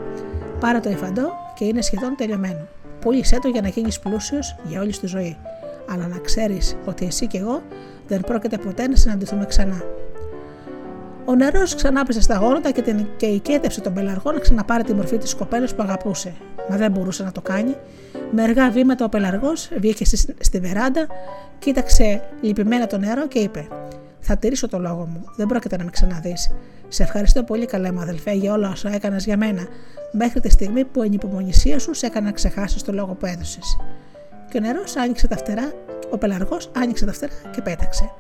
Πάρε 0.60 0.80
το 0.80 0.90
εφαντό 0.90 1.32
και 1.54 1.66
είναι 1.66 1.82
σχεδόν 1.82 2.16
τελειωμένο. 2.16 2.68
Πούλησέ 3.00 3.40
το 3.42 3.48
για 3.48 3.62
να 3.62 3.68
γίνεις 3.68 4.00
πλούσιος 4.00 4.56
για 4.64 4.82
όλη 4.82 4.92
τη 4.92 5.08
ζωή. 5.08 5.38
Αλλά 5.92 6.08
να 6.08 6.18
ξέρεις 6.18 6.76
ότι 6.86 7.06
εσύ 7.06 7.28
και 7.28 7.38
εγώ 7.38 7.62
δεν 8.08 8.20
πρόκειται 8.22 8.58
ποτέ 8.58 8.88
να 8.88 8.96
συναντηθούμε 8.96 9.46
ξανά. 9.46 9.84
Ο 11.30 11.36
νερό 11.36 11.64
ξανάπεσε 11.76 12.22
στα 12.22 12.38
γόνατα 12.38 12.72
και, 12.72 12.82
την, 12.82 13.08
και 13.18 13.26
οικέτευσε 13.26 13.82
τον 13.82 13.94
πελαργό 13.94 14.32
να 14.32 14.40
ξαναπάρει 14.40 14.84
τη 14.84 14.94
μορφή 14.94 15.18
της 15.18 15.36
κοπέλας 15.36 15.76
που 15.76 15.84
αγαπούσε. 15.84 16.34
Μα 16.70 16.78
δεν 16.78 16.92
μπορούσε 16.92 17.24
να 17.24 17.32
το 17.32 17.42
κάνει. 17.42 17.76
Με 18.32 18.44
αργά 18.44 18.70
βήματα 18.72 19.06
ο 19.06 19.10
πελαργός 19.10 19.70
βγήκε 19.78 20.06
στη, 20.06 20.36
στη 20.40 20.60
βεράντα, 20.60 21.08
κοίταξε 21.60 22.22
λυπημένα 22.42 22.88
το 22.88 22.98
νερό 22.98 23.28
και 23.28 23.40
είπε: 23.40 23.68
Θα 24.20 24.38
τηρήσω 24.38 24.68
το 24.68 24.80
λόγο 24.80 25.06
μου. 25.06 25.24
Δεν 25.36 25.48
πρόκειται 25.48 25.78
να 25.78 25.84
με 25.84 25.90
ξαναδείς. 25.90 26.52
Σε 26.88 27.04
ευχαριστώ 27.04 27.44
πολύ, 27.44 27.66
καλέ 27.66 27.92
μου 27.92 28.00
αδελφέ, 28.00 28.32
για 28.32 28.54
όλα 28.54 28.70
όσα 28.70 28.94
έκανες 28.94 29.26
για 29.26 29.38
μένα, 29.38 29.68
μέχρι 30.12 30.40
τη 30.40 30.50
στιγμή 30.50 30.86
που 30.86 31.04
η 31.04 31.06
ανυπομονησία 31.06 31.80
σου 31.80 31.94
σε 31.94 32.06
έκανε 32.06 32.26
να 32.26 32.32
ξεχάσεις 32.32 32.84
το 32.84 32.92
λόγο 32.92 33.14
που 33.14 33.26
έδωσες. 33.26 33.78
Και 34.50 34.58
ο 34.58 34.62
νερό 34.62 34.84
άνοιξε 35.04 35.28
τα 35.28 35.38
φτερά, 35.38 35.74
ο 36.10 36.18
πελαργός 36.18 36.72
άνοιξε 36.78 37.06
τα 37.06 37.14
φτερά 37.14 37.34
και 37.52 37.62
πέταξε. 37.62 38.12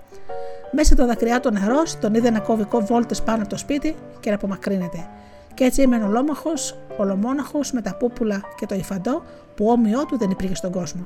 Μέσα 0.71 0.95
το 0.95 1.05
δακρυά 1.05 1.39
του 1.39 1.51
νερό 1.51 1.83
τον 2.01 2.13
είδε 2.13 2.29
να 2.29 2.39
κόβει 2.39 2.65
βόλτες 2.71 3.21
πάνω 3.21 3.41
από 3.41 3.49
το 3.49 3.57
σπίτι 3.57 3.95
και 4.19 4.29
να 4.29 4.35
απομακρύνεται. 4.35 5.07
Και 5.53 5.63
έτσι 5.63 5.81
έμενε 5.81 6.03
ολόμαχο, 6.03 6.51
ολομόναχος 6.97 7.71
με 7.71 7.81
τα 7.81 7.95
πούπουλα 7.95 8.41
και 8.57 8.65
το 8.65 8.75
υφαντό 8.75 9.23
που 9.55 9.65
όμοιό 9.69 10.05
του 10.05 10.17
δεν 10.17 10.29
υπήρχε 10.29 10.55
στον 10.55 10.71
κόσμο. 10.71 11.03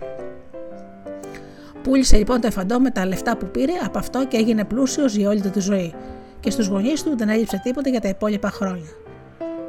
Πούλησε 1.83 2.17
λοιπόν 2.17 2.41
το 2.41 2.47
εφαντό 2.47 2.79
με 2.79 2.89
τα 2.89 3.05
λεφτά 3.05 3.37
που 3.37 3.45
πήρε 3.45 3.71
από 3.85 3.99
αυτό 3.99 4.25
και 4.27 4.37
έγινε 4.37 4.63
πλούσιος 4.63 5.15
για 5.15 5.29
όλη 5.29 5.41
του 5.41 5.49
τη 5.49 5.59
ζωή. 5.59 5.93
Και 6.39 6.51
στους 6.51 6.67
γονείς 6.67 7.03
του 7.03 7.17
δεν 7.17 7.29
έλειψε 7.29 7.61
τίποτα 7.63 7.89
για 7.89 8.01
τα 8.01 8.07
υπόλοιπα 8.07 8.49
χρόνια. 8.49 8.89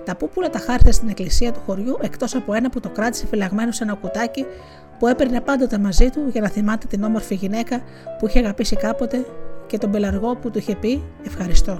Τα 0.04 0.16
πούπουλα 0.16 0.50
τα 0.50 0.58
χάρισε 0.58 0.92
στην 0.92 1.08
εκκλησία 1.08 1.52
του 1.52 1.60
χωριού 1.66 1.98
εκτός 2.00 2.34
από 2.34 2.54
ένα 2.54 2.70
που 2.70 2.80
το 2.80 2.88
κράτησε 2.88 3.26
φυλαγμένο 3.26 3.72
σε 3.72 3.84
ένα 3.84 3.94
κουτάκι 3.94 4.46
που 4.98 5.06
έπαιρνε 5.06 5.40
πάντοτε 5.40 5.78
μαζί 5.78 6.10
του 6.10 6.28
για 6.32 6.40
να 6.40 6.48
θυμάται 6.48 6.86
την 6.86 7.02
όμορφη 7.04 7.34
γυναίκα 7.34 7.82
που 8.18 8.26
είχε 8.26 8.38
αγαπήσει 8.38 8.76
κάποτε 8.76 9.24
και 9.66 9.78
τον 9.78 9.90
πελαργό 9.90 10.36
που 10.36 10.50
του 10.50 10.58
είχε 10.58 10.76
πει 10.76 11.02
ευχαριστώ. 11.24 11.78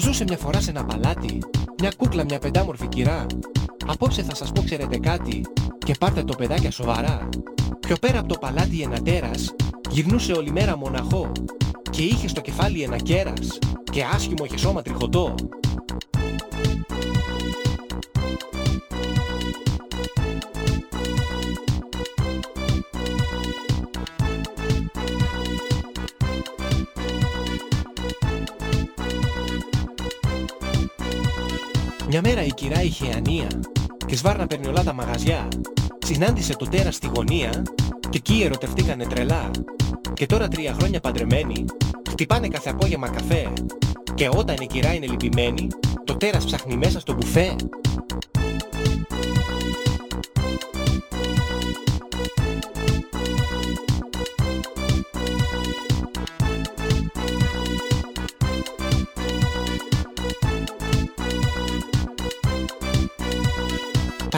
Που 0.00 0.06
ζούσε 0.06 0.24
μια 0.24 0.36
φορά 0.36 0.60
σε 0.60 0.70
ένα 0.70 0.84
παλάτι, 0.84 1.38
μια 1.80 1.92
κούκλα, 1.96 2.24
μια 2.24 2.38
πεντάμορφη 2.38 2.88
κυρά. 2.88 3.26
Απόψε 3.86 4.22
θα 4.22 4.34
σας 4.34 4.52
πω 4.52 4.62
ξέρετε 4.62 4.98
κάτι 4.98 5.40
και 5.78 5.94
πάρτε 5.98 6.22
το 6.22 6.34
παιδάκια 6.36 6.70
σοβαρά. 6.70 7.28
Πιο 7.80 7.96
πέρα 8.00 8.18
από 8.18 8.28
το 8.28 8.38
παλάτι 8.40 8.80
ένα 8.80 9.02
τέρας, 9.02 9.54
γυρνούσε 9.90 10.32
όλη 10.32 10.50
μέρα 10.50 10.76
μοναχό 10.76 11.32
και 11.90 12.02
είχε 12.02 12.28
στο 12.28 12.40
κεφάλι 12.40 12.82
ένα 12.82 12.96
κέρας 12.96 13.58
και 13.92 14.04
άσχημο 14.14 14.44
είχε 14.44 14.58
σώμα 14.58 14.82
τριχωτό. 14.82 15.34
Μια 32.12 32.20
μέρα 32.20 32.44
η 32.44 32.52
κυρά 32.52 32.82
είχε 32.82 33.12
ανία 33.16 33.46
και 34.06 34.16
σβάρνα 34.16 34.46
παίρνει 34.46 34.66
όλα 34.66 34.82
τα 34.82 34.92
μαγαζιά. 34.92 35.48
Συνάντησε 35.98 36.56
το 36.56 36.66
τέρας 36.66 36.94
στη 36.94 37.10
γωνία 37.14 37.62
και 38.00 38.16
εκεί 38.16 38.42
ερωτευτήκανε 38.44 39.06
τρελά. 39.06 39.50
Και 40.14 40.26
τώρα 40.26 40.48
τρία 40.48 40.72
χρόνια 40.72 41.00
παντρεμένοι 41.00 41.64
χτυπάνε 42.10 42.48
κάθε 42.48 42.70
απόγευμα 42.70 43.08
καφέ. 43.08 43.52
Και 44.14 44.28
όταν 44.36 44.56
η 44.60 44.66
κυρά 44.66 44.94
είναι 44.94 45.06
λυπημένη, 45.06 45.66
το 46.04 46.16
τέρας 46.16 46.44
ψάχνει 46.44 46.76
μέσα 46.76 47.00
στο 47.00 47.12
μπουφέ. 47.12 47.56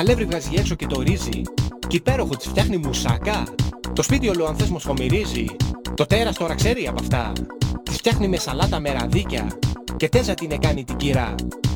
Αλεύρι 0.02 0.24
βγάζει 0.24 0.48
έξω 0.56 0.74
και 0.74 0.86
το 0.86 1.00
ρύζι. 1.00 1.42
Κι 1.88 1.96
υπέροχο 1.96 2.36
της 2.36 2.46
φτιάχνει 2.46 2.76
μουσακά. 2.76 3.42
Το 3.92 4.02
σπίτι 4.02 4.28
όλο 4.28 4.44
αν 4.44 4.56
θες 4.56 4.68
μοσχομυρίζει. 4.68 5.44
Το 5.94 6.06
τέρας 6.06 6.36
τώρα 6.36 6.54
ξέρει 6.54 6.86
από 6.86 7.00
αυτά. 7.00 7.32
Της 7.82 7.96
φτιάχνει 7.96 8.28
με 8.28 8.36
σαλάτα 8.36 8.80
με 8.80 8.92
ραδίκια. 8.92 9.46
Και 9.96 10.08
τέζα 10.08 10.34
την 10.34 10.60
κάνει 10.60 10.84
την 10.84 10.96
κυρά. 10.96 11.34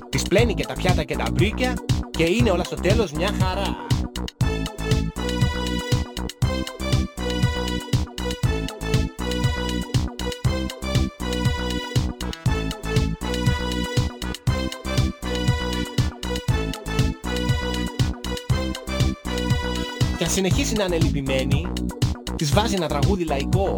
Της 0.09 0.23
πλένει 0.23 0.55
και 0.55 0.65
τα 0.67 0.75
πιάτα 0.75 1.05
και 1.05 1.17
τα 1.17 1.27
μπρίκια. 1.33 1.75
Και 2.11 2.25
είναι 2.25 2.51
όλα 2.51 2.65
στο 2.65 2.77
τέλος 2.77 3.12
μια 3.12 3.31
χαρά. 3.43 3.77
Και 20.27 20.33
αν 20.33 20.39
συνεχίσει 20.39 20.75
να 20.75 20.85
είναι 20.85 20.99
λυπημένη, 20.99 21.73
της 22.37 22.53
βάζει 22.53 22.75
ένα 22.75 22.89
τραγούδι 22.89 23.25
λαϊκό. 23.25 23.75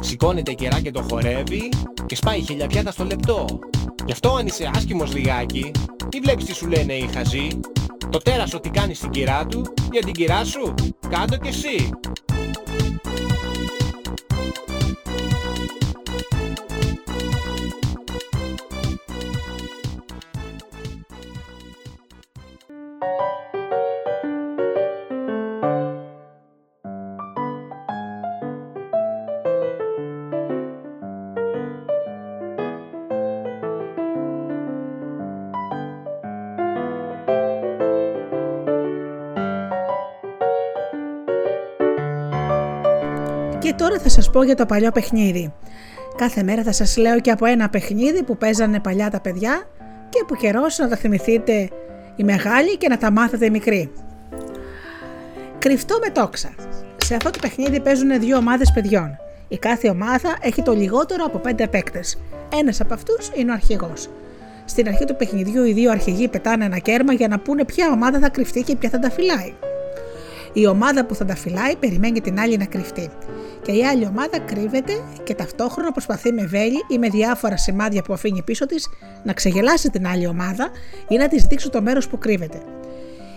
Σηκώνεται 0.00 0.52
κερά 0.52 0.80
και 0.80 0.90
το 0.90 1.02
χορεύει 1.02 1.68
και 2.06 2.14
σπάει 2.14 2.40
χιλιαπιάτα 2.40 2.90
στο 2.90 3.04
λεπτό. 3.04 3.58
Γι' 4.06 4.12
αυτό 4.12 4.34
αν 4.34 4.46
είσαι 4.46 4.70
άσχημος 4.74 5.14
λιγάκι, 5.14 5.70
μη 6.12 6.20
βλέπεις 6.20 6.44
τι 6.44 6.54
σου 6.54 6.66
λένε 6.66 6.92
οι 6.92 7.08
χαζοί; 7.14 7.48
Το 8.10 8.18
τέρας 8.18 8.54
ότι 8.54 8.70
κάνεις 8.70 8.98
στην 8.98 9.10
κυρά 9.10 9.46
του, 9.46 9.62
για 9.92 10.02
την 10.02 10.12
κυρά 10.12 10.44
σου, 10.44 10.74
κάτω 11.08 11.36
κι 11.36 11.48
εσύ. 11.48 11.92
Και 43.74 43.82
τώρα 43.82 43.98
θα 43.98 44.08
σας 44.08 44.30
πω 44.30 44.42
για 44.42 44.54
το 44.54 44.66
παλιό 44.66 44.90
παιχνίδι. 44.90 45.52
Κάθε 46.16 46.42
μέρα 46.42 46.62
θα 46.62 46.72
σας 46.72 46.96
λέω 46.96 47.20
και 47.20 47.30
από 47.30 47.46
ένα 47.46 47.68
παιχνίδι 47.68 48.22
που 48.22 48.36
παίζανε 48.36 48.80
παλιά 48.80 49.10
τα 49.10 49.20
παιδιά 49.20 49.62
και 50.08 50.24
που 50.26 50.34
καιρός 50.34 50.78
να 50.78 50.88
τα 50.88 50.96
θυμηθείτε 50.96 51.68
οι 52.16 52.24
μεγάλοι 52.24 52.76
και 52.76 52.88
να 52.88 52.98
τα 52.98 53.10
μάθετε 53.10 53.44
οι 53.44 53.50
μικροί. 53.50 53.92
Κρυφτό 55.58 55.98
με 56.02 56.10
τόξα. 56.10 56.54
Σε 56.96 57.14
αυτό 57.14 57.30
το 57.30 57.38
παιχνίδι 57.40 57.80
παίζουν 57.80 58.20
δύο 58.20 58.36
ομάδες 58.36 58.72
παιδιών. 58.74 59.16
Η 59.48 59.58
κάθε 59.58 59.88
ομάδα 59.88 60.36
έχει 60.40 60.62
το 60.62 60.72
λιγότερο 60.72 61.24
από 61.24 61.38
πέντε 61.38 61.66
παίκτες. 61.66 62.18
Ένας 62.58 62.80
από 62.80 62.94
αυτούς 62.94 63.30
είναι 63.34 63.50
ο 63.50 63.54
αρχηγός. 63.54 64.08
Στην 64.64 64.88
αρχή 64.88 65.04
του 65.04 65.16
παιχνιδιού 65.16 65.64
οι 65.64 65.72
δύο 65.72 65.90
αρχηγοί 65.90 66.28
πετάνε 66.28 66.64
ένα 66.64 66.78
κέρμα 66.78 67.12
για 67.12 67.28
να 67.28 67.38
πούνε 67.38 67.64
ποια 67.64 67.90
ομάδα 67.92 68.18
θα 68.18 68.28
κρυφτεί 68.28 68.62
και 68.62 68.76
ποια 68.76 68.88
θα 68.88 68.98
τα 68.98 69.10
φυλάει. 69.10 69.54
Η 70.52 70.66
ομάδα 70.66 71.04
που 71.04 71.14
θα 71.14 71.24
τα 71.24 71.34
φυλάει 71.34 71.76
περιμένει 71.76 72.20
την 72.20 72.40
άλλη 72.40 72.56
να 72.56 72.64
κρυφτεί. 72.64 73.10
Και 73.64 73.72
η 73.72 73.84
άλλη 73.84 74.06
ομάδα 74.06 74.38
κρύβεται 74.38 74.92
και 75.24 75.34
ταυτόχρονα 75.34 75.92
προσπαθεί 75.92 76.32
με 76.32 76.46
βέλη 76.46 76.84
ή 76.88 76.98
με 76.98 77.08
διάφορα 77.08 77.56
σημάδια 77.56 78.02
που 78.02 78.12
αφήνει 78.12 78.42
πίσω 78.42 78.66
της 78.66 78.88
να 79.24 79.32
ξεγελάσει 79.32 79.90
την 79.90 80.06
άλλη 80.06 80.26
ομάδα 80.26 80.70
ή 81.08 81.16
να 81.16 81.28
της 81.28 81.44
δείξει 81.44 81.70
το 81.70 81.82
μέρος 81.82 82.08
που 82.08 82.18
κρύβεται. 82.18 82.62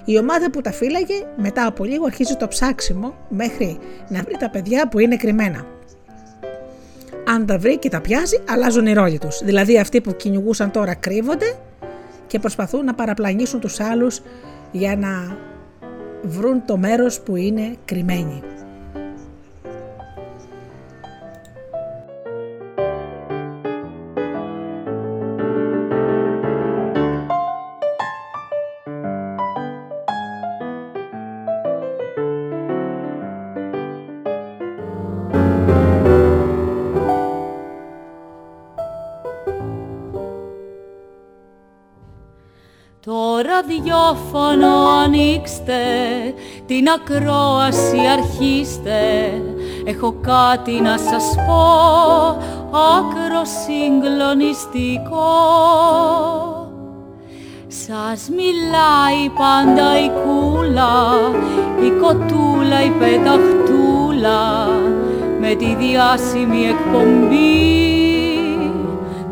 Η 0.05 0.17
ομάδα 0.17 0.49
που 0.51 0.61
τα 0.61 0.71
φύλαγε 0.71 1.13
μετά 1.37 1.65
από 1.65 1.83
λίγο 1.83 2.05
αρχίζει 2.05 2.35
το 2.35 2.47
ψάξιμο 2.47 3.13
μέχρι 3.29 3.77
να 4.09 4.21
βρει 4.21 4.37
τα 4.39 4.49
παιδιά 4.49 4.87
που 4.87 4.99
είναι 4.99 5.15
κρυμμένα. 5.15 5.65
Αν 7.27 7.45
τα 7.45 7.57
βρει 7.57 7.77
και 7.77 7.89
τα 7.89 8.01
πιάζει, 8.01 8.41
αλλάζουν 8.49 8.85
οι 8.85 8.93
ρόλοι 8.93 9.17
τους. 9.17 9.39
Δηλαδή 9.43 9.79
αυτοί 9.79 10.01
που 10.01 10.15
κυνηγούσαν 10.15 10.71
τώρα 10.71 10.95
κρύβονται 10.95 11.55
και 12.27 12.39
προσπαθούν 12.39 12.85
να 12.85 12.93
παραπλανήσουν 12.93 13.59
τους 13.59 13.79
άλλους 13.79 14.21
για 14.71 14.95
να 14.95 15.37
βρουν 16.23 16.65
το 16.65 16.77
μέρος 16.77 17.21
που 17.21 17.35
είναι 17.35 17.75
κρυμμένοι. 17.85 18.43
Ραδιόφωνο 44.07 44.87
ανοίξτε, 45.03 45.83
την 46.65 46.87
ακρόαση 46.89 47.99
αρχίστε, 48.13 49.01
έχω 49.85 50.15
κάτι 50.21 50.71
να 50.81 50.97
σας 50.97 51.35
πω, 51.47 51.65
άκρο 52.97 53.43
συγκλονιστικό. 53.63 55.35
Σας 57.67 58.29
μιλάει 58.29 59.29
πάντα 59.37 59.99
η 59.99 60.09
κούλα, 60.09 60.95
η 61.85 61.89
κοτούλα, 62.01 62.83
η 62.83 62.89
πεταχτούλα, 62.89 64.67
με 65.39 65.55
τη 65.55 65.75
διάσημη 65.75 66.65
εκπομπή. 66.65 67.75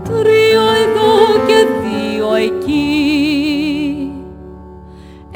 Τρία 0.04 0.66
εδώ 0.86 1.46
και 1.48 1.66
δύο 1.82 2.34
εκεί 2.34 2.95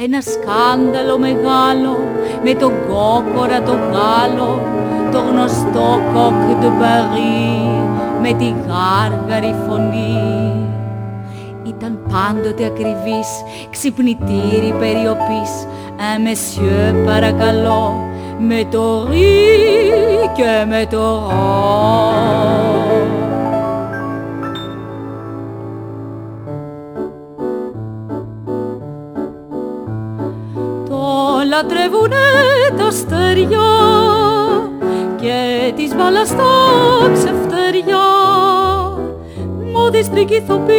ένα 0.05 0.21
σκάνδαλο 0.21 1.17
μεγάλο 1.17 1.97
με 2.43 2.53
τον 2.53 2.71
κόκορα 2.87 3.61
το 3.61 3.71
Γάλλο, 3.71 4.61
το 5.11 5.19
γνωστό 5.19 6.01
κόκ 6.13 6.61
του 6.61 6.71
Παρί 6.79 7.49
με 8.21 8.33
τη 8.33 8.53
γάργαρη 8.67 9.55
φωνή. 9.67 10.67
Ήταν 11.63 11.99
πάντοτε 12.11 12.65
ακριβής, 12.65 13.27
ξυπνητήρι 13.69 14.73
περιοπής, 14.79 15.51
un 15.97 16.27
monsieur 16.27 17.05
παρακαλώ, 17.05 17.93
με 18.39 18.67
το 18.71 19.07
ρί 19.09 19.49
και 20.35 20.65
με 20.69 20.85
το 20.89 21.29
ρο. 21.29 23.18
Λατρεύουνε 31.61 32.15
τα 32.77 32.85
αστέρια 32.85 33.67
και 35.21 35.71
της 35.75 35.95
μπάλας 35.95 36.29
τα 36.29 36.51
ξεφτέρια 37.13 38.03
μόδιστροι 39.73 40.09
κι 40.09 40.21
ηθοποιοί 40.21 40.73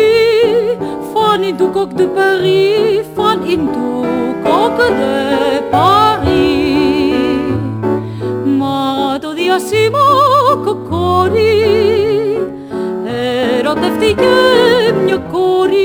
φαν 1.12 1.32
είν' 1.32 1.52
του 1.52 1.70
coq 1.72 1.76
de 1.76 1.78
Paris 1.78 1.85
φαν 1.85 1.89
είν' 1.89 1.94
του 1.94 2.10
coq 2.14 4.78
de 4.78 5.62
Paris 5.70 6.60
μα 8.44 9.18
το 9.20 9.32
διάσημο 9.32 10.06
κοκόρι 10.64 11.60
ερωτεύτηκε 13.58 14.28
μια 15.04 15.16
κόρη. 15.16 15.78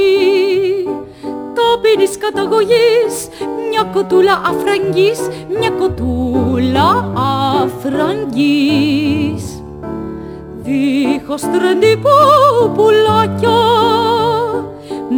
Ταπεινής 1.53 2.17
καταγωγής 2.17 3.24
μια 3.75 3.83
κοτούλα 3.93 4.41
αφραγκής, 4.45 5.19
μια 5.59 5.69
κοτούλα 5.69 7.11
αφραγκής. 7.63 9.43
Δίχως 10.63 11.41
trendy 11.41 12.01
πουλάκια, 12.75 13.61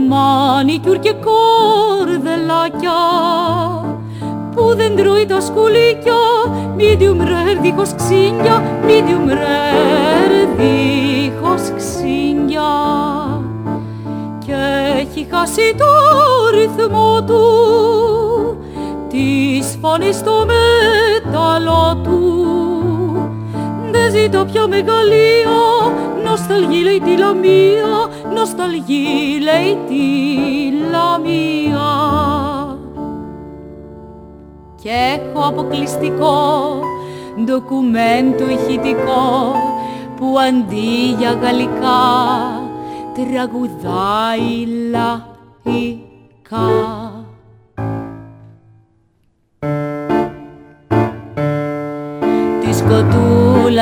μάνικιουρ 0.09 0.99
και 0.99 1.13
κορδελάκια, 1.13 2.99
που 4.55 4.75
δεν 4.75 4.95
τρώει 4.95 5.25
τα 5.25 5.41
σκουλίκια, 5.41 6.15
medium 6.77 7.21
rare 7.21 7.57
δίχως 7.61 7.95
ξύνια, 7.95 8.63
medium 8.87 9.29
rare 9.29 10.47
δίχως 10.57 11.61
ξύνια. 11.75 12.71
Και 14.45 14.55
έχει 14.99 15.27
χάσει 15.31 15.75
το 15.77 15.85
ρυθμό 16.53 17.23
του 17.23 17.41
της 19.17 19.77
φωνής 19.81 20.15
στο 20.15 20.45
μέταλλο 20.45 22.01
του. 22.03 22.45
Δεν 23.91 24.11
ζητώ 24.11 24.45
πια 24.45 24.67
μεγαλεία, 24.67 25.57
νοσταλγή 26.23 26.81
λέει 26.83 26.99
τη 26.99 27.17
λαμία, 27.17 28.09
νοσταλγή 28.33 29.39
λέει 29.41 29.77
τη 29.87 30.05
λαμία. 30.91 31.89
Και 34.81 34.89
έχω 34.89 35.47
αποκλειστικό 35.47 36.79
ντοκουμέντο 37.43 38.49
ηχητικό 38.49 39.55
που 40.15 40.35
αντί 40.47 41.15
για 41.19 41.31
γαλλικά 41.41 42.01
τραγουδάει 43.13 44.65
λαϊκά. 44.91 45.47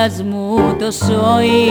Κοτούλας 0.05 0.23
μου 0.23 0.75
το 0.79 0.91
σόι 0.91 1.69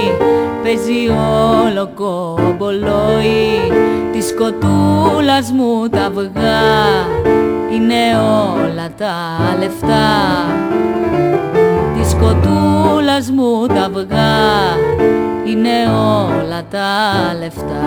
παίζει 0.62 1.08
όλο 1.08 1.90
κομπολόι. 1.94 3.72
Της 4.12 4.34
κοτούλας 4.34 5.50
μου 5.50 5.88
τα 5.88 6.04
αυγά 6.04 6.62
είναι 7.74 8.18
όλα 8.56 8.88
τα 8.98 9.14
λεφτά. 9.58 10.10
Της 11.98 12.14
κοτούλας 12.14 13.30
μου 13.30 13.66
τα 13.66 13.82
αυγά 13.82 14.76
είναι 15.46 15.70
όλα 15.92 16.62
τα 16.70 16.88
λεφτά. 17.38 17.86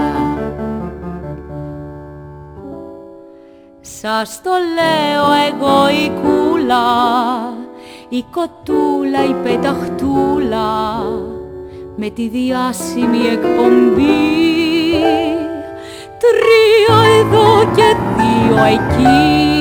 Σας 3.82 4.42
το 4.44 4.52
λέω 4.76 5.26
εγώ 5.50 5.90
η 5.90 6.12
κούλα 6.22 6.86
η 8.10 8.26
κοτούλα, 8.32 9.24
η 9.24 9.34
πεταχτούλα 9.44 11.04
με 11.96 12.10
τη 12.10 12.28
διάσημη 12.28 13.18
εκπομπή. 13.18 14.06
Τρία 16.22 16.98
εδώ 17.20 17.72
και 17.76 17.96
δύο 18.18 18.64
εκεί 18.64 19.57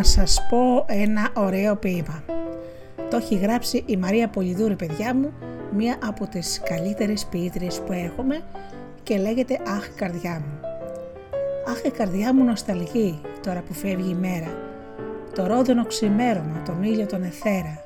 να 0.00 0.06
σας 0.06 0.46
πω 0.48 0.84
ένα 0.86 1.28
ωραίο 1.34 1.76
ποίημα. 1.76 2.22
Το 3.10 3.16
έχει 3.16 3.34
γράψει 3.34 3.82
η 3.86 3.96
Μαρία 3.96 4.28
Πολυδούρη 4.28 4.76
παιδιά 4.76 5.14
μου, 5.14 5.32
μία 5.76 5.96
από 6.04 6.26
τις 6.26 6.60
καλύτερες 6.64 7.24
ποιήτριες 7.24 7.80
που 7.80 7.92
έχουμε 7.92 8.40
και 9.02 9.18
λέγεται 9.18 9.58
«Αχ 9.66 9.94
καρδιά 9.94 10.42
μου». 10.44 10.68
«Αχ 11.68 11.82
η 11.84 11.90
καρδιά 11.90 12.34
μου 12.34 12.44
νοσταλγεί 12.44 13.20
τώρα 13.42 13.60
που 13.60 13.74
φεύγει 13.74 14.10
η 14.10 14.14
μέρα, 14.14 14.58
το 15.34 15.46
ρόδινο 15.46 15.86
ξημέρωμα, 15.86 16.62
τον 16.64 16.82
ήλιο 16.82 17.06
τον 17.06 17.22
εθέρα, 17.22 17.84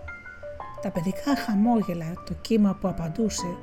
τα 0.83 0.91
παιδικά 0.91 1.37
χαμόγελα, 1.37 2.13
το 2.27 2.35
κύμα 2.41 2.79
που 2.81 2.89
απαντούσε, 2.89 3.57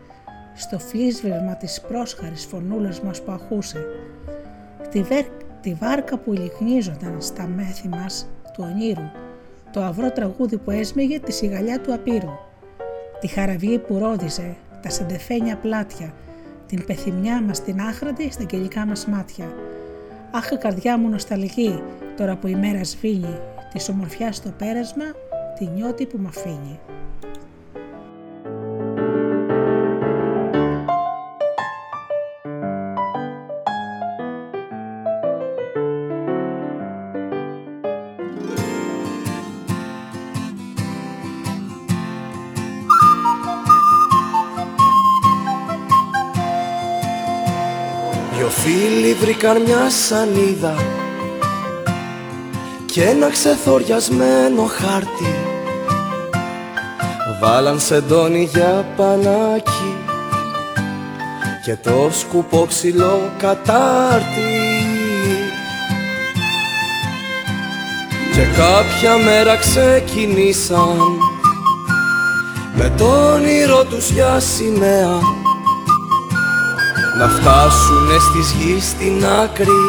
στο 0.55 0.79
φλίσβευμα 0.79 1.55
της 1.55 1.81
πρόσχαρης 1.81 2.45
φωνούλας 2.45 3.01
μας 3.01 3.21
που 3.21 3.31
αχούσε, 3.31 3.85
τη, 4.89 5.03
τη 5.61 5.73
βάρκα 5.73 6.17
που 6.17 6.33
λιχνίζονταν 6.33 7.15
στα 7.21 7.47
μέθη 7.47 7.87
μας 7.87 8.27
του 8.53 8.65
ονείρου, 8.73 9.11
το 9.73 9.81
αυρό 9.81 10.11
τραγούδι 10.11 10.57
που 10.57 10.71
έσμιγε 10.71 11.19
τη 11.19 11.31
σιγαλιά 11.31 11.81
του 11.81 11.93
απείρου, 11.93 12.31
τη 13.19 13.27
χαραυγή 13.27 13.77
που 13.79 13.97
ρόδιζε, 13.97 14.55
τα 14.81 14.89
σεντεφένια 14.89 15.57
πλάτια, 15.57 16.13
την 16.67 16.85
πεθυμιά 16.85 17.41
μας 17.41 17.63
την 17.63 17.81
άχραντη 17.81 18.31
στα 18.31 18.45
γελικά 18.49 18.85
μας 18.85 19.05
μάτια. 19.05 19.45
Αχ, 20.31 20.47
καρδιά 20.59 20.97
μου 20.97 21.09
νοσταλγεί, 21.09 21.83
τώρα 22.17 22.35
που 22.35 22.47
η 22.47 22.55
μέρα 22.55 22.83
σβήνει, 22.83 23.39
της 23.73 23.89
ομορφιάς 23.89 24.35
στο 24.35 24.49
πέρασμα, 24.57 25.05
τη 25.57 25.65
νιώτη 25.65 26.05
που 26.05 26.17
μ' 26.17 26.27
αφήνει. 26.27 26.79
Φίλοι 48.71 49.13
βρήκαν 49.13 49.61
μια 49.61 49.89
σανίδα 49.89 50.75
και 52.85 53.03
ένα 53.03 53.29
ξεθοριασμένο 53.29 54.63
χάρτη. 54.63 55.35
Βάλαν 57.41 57.79
σεντόνι 57.79 58.49
για 58.53 58.85
πανάκι 58.95 59.95
και 61.65 61.75
το 61.75 62.09
σκουπό 62.11 62.65
ξυλό 62.67 63.31
κατάρτι. 63.37 64.51
Και 68.33 68.45
κάποια 68.57 69.17
μέρα 69.17 69.55
ξεκινήσαν 69.55 70.97
με 72.75 72.93
το 72.97 73.33
όνειρο 73.33 73.83
τους 73.85 74.09
για 74.09 74.39
σημαία 74.39 75.40
να 77.21 77.27
φτάσουνε 77.27 78.17
στις 78.19 78.51
γης 78.51 78.87
στην 78.87 79.25
άκρη 79.43 79.81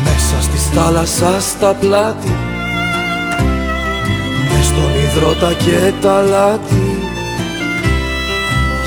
Μέσα 0.05 0.43
στη 0.43 0.57
θάλασσα 0.75 1.41
στα 1.41 1.75
πλάτη 1.81 2.37
Μες 4.49 4.67
στον 4.67 4.93
υδρότα 5.05 5.53
και 5.53 5.93
τα 6.01 6.21
λάτι. 6.21 6.99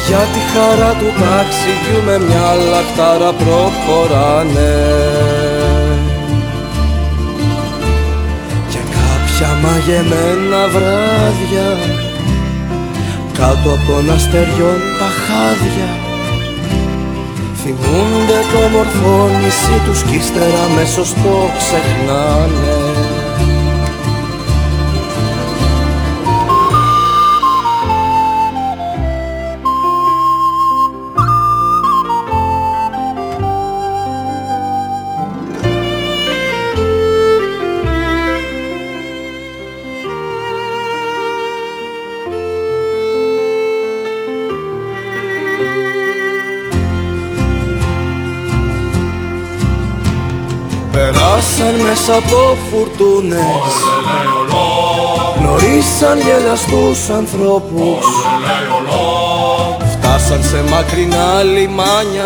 Για 0.07 0.17
τη 0.17 0.39
χαρά 0.53 0.91
του 0.91 1.05
ταξιδιού 1.05 2.03
με 2.05 2.25
μια 2.25 2.53
λαχτάρα 2.71 3.33
προχωράνε 3.33 5.30
μαγεμένα 9.63 10.67
βράδια 10.73 11.69
Κάτω 13.33 13.69
από 13.73 13.91
τον 13.91 14.11
αστεριών 14.11 14.79
τα 14.99 15.09
χάδια. 15.23 15.89
Θυμούνται 17.61 18.39
το 18.51 18.69
μορφό 18.73 19.29
νησί 19.43 19.81
τους 19.85 20.03
κι 20.03 20.15
ύστερα 20.15 20.63
μέσω 20.75 21.01
το 21.01 21.35
ξεχνάνε 21.57 22.80
μέσα 51.91 52.13
από 52.17 52.57
φουρτούνες. 52.69 53.73
Γνωρίσαν 55.37 56.19
γελαστούς 56.19 57.09
ανθρώπους. 57.09 58.05
Φτάσαν 59.91 60.43
σε 60.43 60.63
μακρινά 60.69 61.43
λιμάνια. 61.43 62.25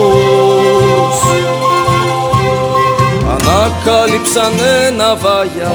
Ανακάλυψαν 3.34 4.52
ένα 4.86 5.16
βάγια. 5.16 5.72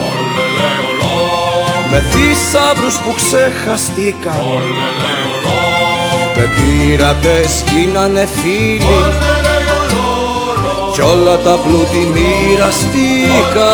Με 1.91 2.03
θησαύρους 2.11 2.95
που 2.95 3.13
ξεχαστήκαν 3.15 4.43
με 6.45 6.51
πειρατές 6.55 7.63
γίνανε 7.71 8.25
φίλοι. 8.25 8.99
Κι 10.93 11.01
όλα 11.01 11.37
τα 11.37 11.59
πλούτη 11.63 12.07
μοιραστήκα 12.13 13.71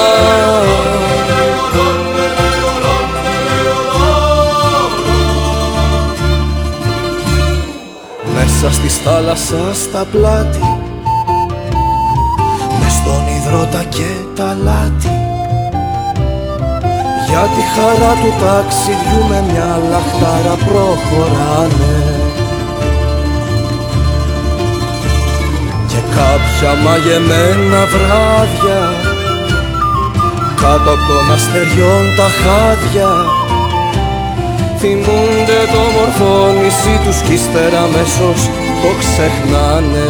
Μέσα 8.34 8.74
στη 8.74 8.88
θάλασσας 8.88 9.78
στα 9.78 10.06
πλάτη 10.12 10.60
μες 12.80 12.92
στον 12.92 13.24
υδρότα 13.38 13.84
και 13.84 14.12
τα 14.36 14.58
λάτι. 14.64 15.10
Για 17.28 17.50
τη 17.56 17.62
χαρά 17.74 18.14
του 18.14 18.34
ταξιδιού 18.46 19.28
με 19.30 19.44
μια 19.52 19.80
λαχτάρα 19.90 20.56
προχωράνε 20.66 22.11
Κάποια 26.00 26.74
μαγεμένα 26.84 27.82
βράδια. 27.94 28.82
Κάτω 30.56 30.90
από 30.96 31.06
των 31.10 31.32
αστεριών 31.36 32.04
τα 32.18 32.28
χάδια. 32.40 33.12
Θυμούνται 34.80 35.60
το 35.74 35.82
μορφό 35.96 36.52
νησί 36.62 36.96
τους 37.06 37.22
κι 37.22 37.34
ύστερα 37.34 37.80
αμέσως 37.82 38.40
το 38.82 38.90
ξεχνάνε 39.00 40.10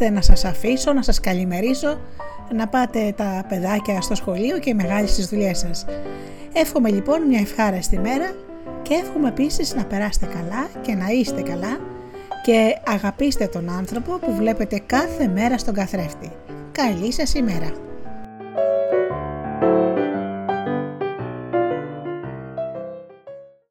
ήρθε 0.00 0.10
να 0.10 0.22
σας 0.22 0.44
αφήσω, 0.44 0.92
να 0.92 1.02
σας 1.02 1.20
καλημερίσω 1.20 1.98
να 2.54 2.68
πάτε 2.68 3.14
τα 3.16 3.44
παιδάκια 3.48 4.00
στο 4.00 4.14
σχολείο 4.14 4.58
και 4.58 4.70
οι 4.70 4.74
μεγάλοι 4.74 5.06
στις 5.06 5.26
δουλειές 5.26 5.58
σας. 5.58 5.84
Εύχομαι 6.52 6.90
λοιπόν 6.90 7.22
μια 7.22 7.40
ευχάριστη 7.40 7.98
μέρα 7.98 8.34
και 8.82 8.94
εύχομαι 8.94 9.28
επίσης 9.28 9.74
να 9.74 9.84
περάσετε 9.84 10.26
καλά 10.26 10.68
και 10.82 10.94
να 10.94 11.06
είστε 11.08 11.42
καλά 11.42 11.80
και 12.42 12.78
αγαπήστε 12.86 13.46
τον 13.46 13.70
άνθρωπο 13.70 14.18
που 14.18 14.34
βλέπετε 14.34 14.82
κάθε 14.86 15.28
μέρα 15.28 15.58
στον 15.58 15.74
καθρέφτη. 15.74 16.32
Καλή 16.72 17.12
σας 17.12 17.34
ημέρα! 17.34 17.85